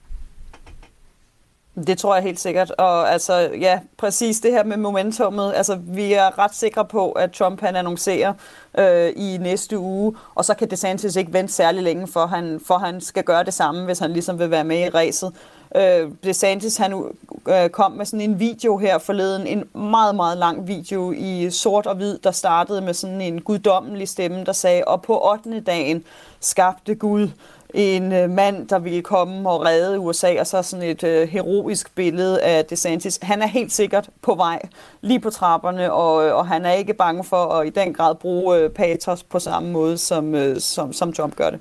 [1.76, 2.72] Det tror jeg helt sikkert.
[2.72, 5.54] Og altså, ja, præcis det her med momentummet.
[5.56, 8.34] Altså, vi er ret sikre på, at Trump han annoncerer
[8.78, 12.78] øh, i næste uge, og så kan DeSantis ikke vente særlig længe, for han, for
[12.78, 15.34] han skal gøre det samme, hvis han ligesom vil være med i ræset.
[15.76, 17.04] Øh, DeSantis han
[17.48, 21.86] øh, kom med sådan en video her forleden, en meget, meget lang video i sort
[21.86, 25.60] og hvid, der startede med sådan en guddommelig stemme, der sagde, og på 8.
[25.60, 26.04] dagen
[26.46, 27.30] skabte Gud
[27.74, 31.96] en øh, mand, der ville komme og redde USA, og så sådan et øh, heroisk
[31.96, 33.20] billede af DeSantis.
[33.22, 34.62] Han er helt sikkert på vej
[35.02, 38.16] lige på trapperne, og, øh, og han er ikke bange for at i den grad
[38.16, 41.60] bruge øh, patos på samme måde, som, øh, som, som Trump gør det.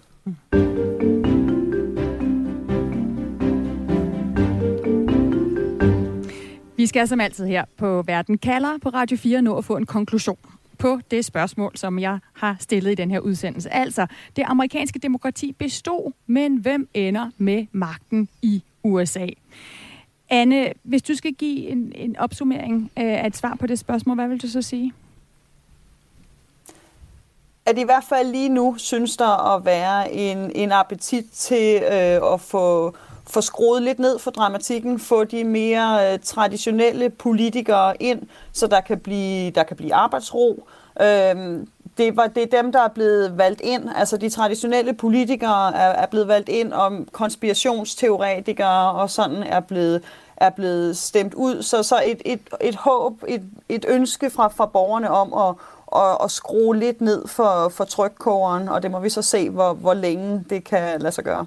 [6.76, 9.86] Vi skal som altid her på Verden kalder på Radio 4 nå at få en
[9.86, 10.36] konklusion
[10.78, 13.70] på det spørgsmål, som jeg har stillet i den her udsendelse.
[13.70, 14.06] Altså,
[14.36, 19.26] det amerikanske demokrati bestod, men hvem ender med magten i USA?
[20.30, 24.14] Anne, hvis du skal give en, en opsummering øh, af et svar på det spørgsmål,
[24.14, 24.92] hvad vil du så sige?
[27.66, 32.32] At i hvert fald lige nu synes der at være en, en appetit til øh,
[32.32, 32.94] at få,
[33.26, 38.22] få skruet lidt ned for dramatikken, få de mere øh, traditionelle politikere ind,
[38.52, 40.66] så der kan blive, der kan blive arbejdsro.
[41.00, 41.68] Øhm,
[41.98, 43.88] det, var, det er dem, der er blevet valgt ind.
[43.96, 50.02] Altså de traditionelle politikere er, er blevet valgt ind, om konspirationsteoretikere og sådan er blevet,
[50.36, 51.62] er blevet stemt ud.
[51.62, 55.54] Så, så et, et, et håb, et, et ønske fra, fra borgerne om at,
[56.00, 59.72] at, at skrue lidt ned for, for trykkogeren, og det må vi så se, hvor,
[59.72, 61.46] hvor længe det kan lade sig gøre.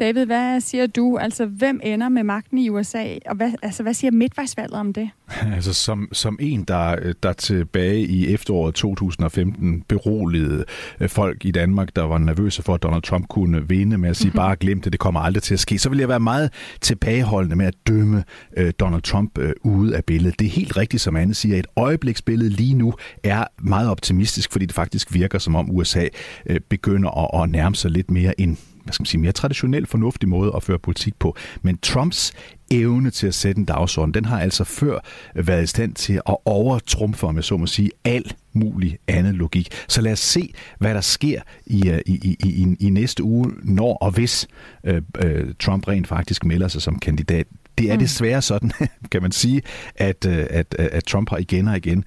[0.00, 1.16] David, hvad siger du?
[1.16, 3.04] Altså, hvem ender med magten i USA?
[3.26, 5.10] Og hvad, altså, hvad siger midtvejsvalget om det?
[5.54, 10.64] Altså, som, som en, der, der tilbage i efteråret 2015 beroligede
[11.00, 14.16] øh, folk i Danmark, der var nervøse for, at Donald Trump kunne vinde med at
[14.16, 14.36] sige, mm-hmm.
[14.36, 17.56] bare glem det, det kommer aldrig til at ske, så vil jeg være meget tilbageholdende
[17.56, 18.24] med at dømme
[18.60, 20.38] uh, Donald Trump uh, ude af billedet.
[20.38, 21.58] Det er helt rigtigt, som Anne siger.
[21.58, 22.94] Et øjebliksbillede lige nu
[23.24, 26.06] er meget optimistisk, fordi det faktisk virker, som om USA
[26.50, 29.86] uh, begynder at, at nærme sig lidt mere en hvad skal man sige, mere traditionel,
[29.86, 31.36] fornuftig måde at føre politik på.
[31.62, 32.32] Men Trumps
[32.70, 34.98] evne til at sætte en dagsorden, den har altså før
[35.34, 39.68] været i stand til at overtrumfe, om jeg så må sige, al mulig anden logik.
[39.88, 43.50] Så lad os se, hvad der sker i, øh, i, i, i, i næste uge,
[43.62, 44.48] når og hvis
[44.84, 47.46] øh, øh, Trump rent faktisk melder sig som kandidat.
[47.78, 48.00] Det er mm.
[48.00, 48.70] desværre sådan,
[49.12, 49.62] kan man sige,
[49.94, 52.04] at, øh, at, at Trump har igen og igen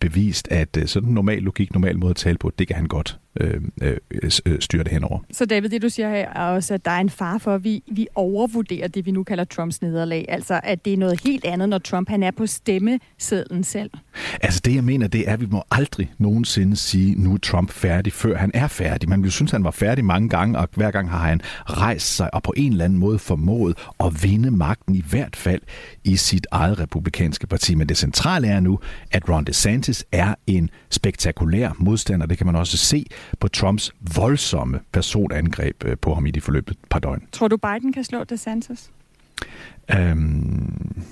[0.00, 3.18] bevist, at sådan normal logik, normal måde at tale på, det kan han godt.
[3.40, 3.96] Øh, øh,
[4.46, 5.18] øh, styre det henover.
[5.32, 7.64] Så David, det du siger her er også, at der er en far for, at
[7.64, 10.24] vi, vi overvurderer det, vi nu kalder Trumps nederlag.
[10.28, 13.90] Altså, at det er noget helt andet, når Trump han er på stemmesedlen selv.
[14.42, 17.70] Altså det, jeg mener, det er, at vi må aldrig nogensinde sige, nu er Trump
[17.70, 19.08] færdig, før han er færdig.
[19.08, 22.34] Man vil synes, han var færdig mange gange, og hver gang har han rejst sig
[22.34, 25.60] og på en eller anden måde formået at vinde magten, i hvert fald
[26.04, 27.74] i sit eget republikanske parti.
[27.74, 28.78] Men det centrale er nu,
[29.12, 32.26] at Ron DeSantis er en spektakulær modstander.
[32.26, 33.06] Det kan man også se
[33.40, 37.22] på Trumps voldsomme personangreb øh, på ham i de forløbet par døgn.
[37.32, 38.90] Tror du, Biden kan slå DeSantis?
[39.90, 41.04] Øhm...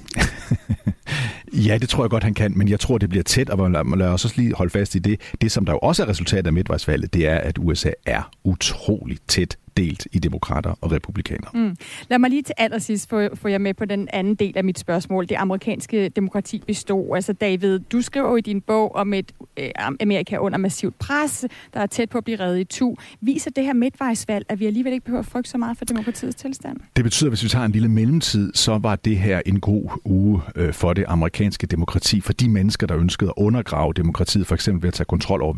[1.68, 4.06] ja, det tror jeg godt, han kan, men jeg tror, det bliver tæt, og lad
[4.06, 5.20] os også lige holde fast i det.
[5.40, 9.22] Det, som der jo også er resultatet af midtvejsvalget, det er, at USA er utroligt
[9.28, 11.50] tæt delt i demokrater og republikanere.
[11.54, 11.76] Mm.
[12.08, 14.78] Lad mig lige til allersidst få, få jer med på den anden del af mit
[14.78, 15.28] spørgsmål.
[15.28, 17.14] Det amerikanske demokrati består.
[17.14, 19.70] Altså David, du skriver jo i din bog om et øh,
[20.00, 21.44] Amerika under massivt pres,
[21.74, 22.96] der er tæt på at blive reddet i tu.
[23.20, 26.34] Viser det her midtvejsvalg, at vi alligevel ikke behøver at frygte så meget for demokratiets
[26.34, 26.76] tilstand?
[26.96, 30.00] Det betyder, at hvis vi tager en lille mellemtid, så var det her en god
[30.04, 34.54] uge øh, for det amerikanske demokrati, for de mennesker, der ønskede at undergrave demokratiet, for
[34.54, 35.54] eksempel ved at tage kontrol over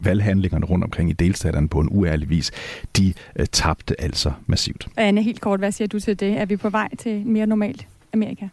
[0.00, 2.50] valghandlingerne rundt omkring i delstaterne på en uærlig vis,
[2.96, 4.88] de øh, tabte altså massivt.
[4.96, 6.40] Anne, helt kort, hvad siger du til det?
[6.40, 8.48] Er vi på vej til mere normalt Amerika?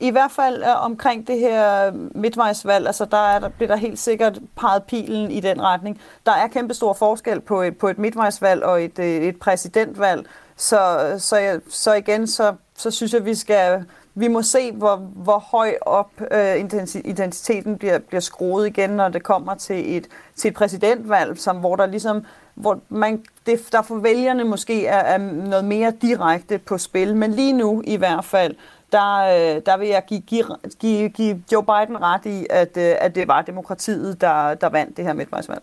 [0.00, 3.98] I hvert fald uh, omkring det her midtvejsvalg, altså der, er, der bliver der helt
[3.98, 6.00] sikkert peget pilen i den retning.
[6.26, 10.26] Der er kæmpe stor forskel på et, på et midtvejsvalg og et, øh, et præsidentvalg.
[10.56, 13.84] Så, så, så igen, så, så synes jeg, vi skal
[14.18, 19.22] vi må se, hvor, hvor høj op uh, identiteten bliver, bliver skruet igen, når det
[19.22, 20.06] kommer til et,
[20.36, 22.24] til et præsidentvalg, som, hvor der ligesom
[22.56, 27.16] hvor man, det, der for vælgerne måske er, er noget mere direkte på spil.
[27.16, 28.54] Men lige nu i hvert fald,
[28.92, 30.44] der, øh, der vil jeg give, give,
[30.80, 34.96] give, give Joe Biden ret i, at, øh, at det var demokratiet, der, der vandt
[34.96, 35.62] det her midtvejsvalg.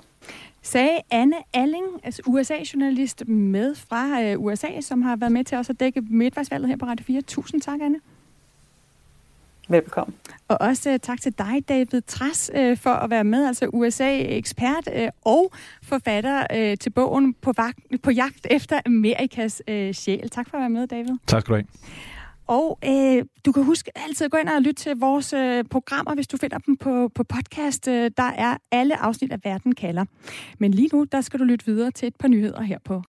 [0.62, 5.72] Sagde Anne Alling, altså USA-journalist med fra øh, USA, som har været med til også
[5.72, 7.22] at dække midtvejsvalget her på Radio 4.
[7.22, 8.00] Tusind tak, Anne.
[9.70, 10.14] Velbekomme.
[10.48, 14.90] Og også uh, tak til dig, David Tras, uh, for at være med, altså USA-ekspert
[14.96, 15.52] uh, og
[15.84, 20.30] forfatter uh, til bogen på, vagt, på jagt efter Amerikas uh, sjæl.
[20.30, 21.18] Tak for at være med, David.
[21.28, 21.66] Tak skal du have.
[22.48, 26.16] Og øh, du kan huske altid at gå ind og lytte til vores øh, programmer,
[26.16, 27.88] hvis du finder dem på, på podcast.
[27.88, 30.06] Øh, der er alle afsnit af Verden kalder.
[30.60, 33.02] Men lige nu, der skal du lytte videre til et par nyheder her på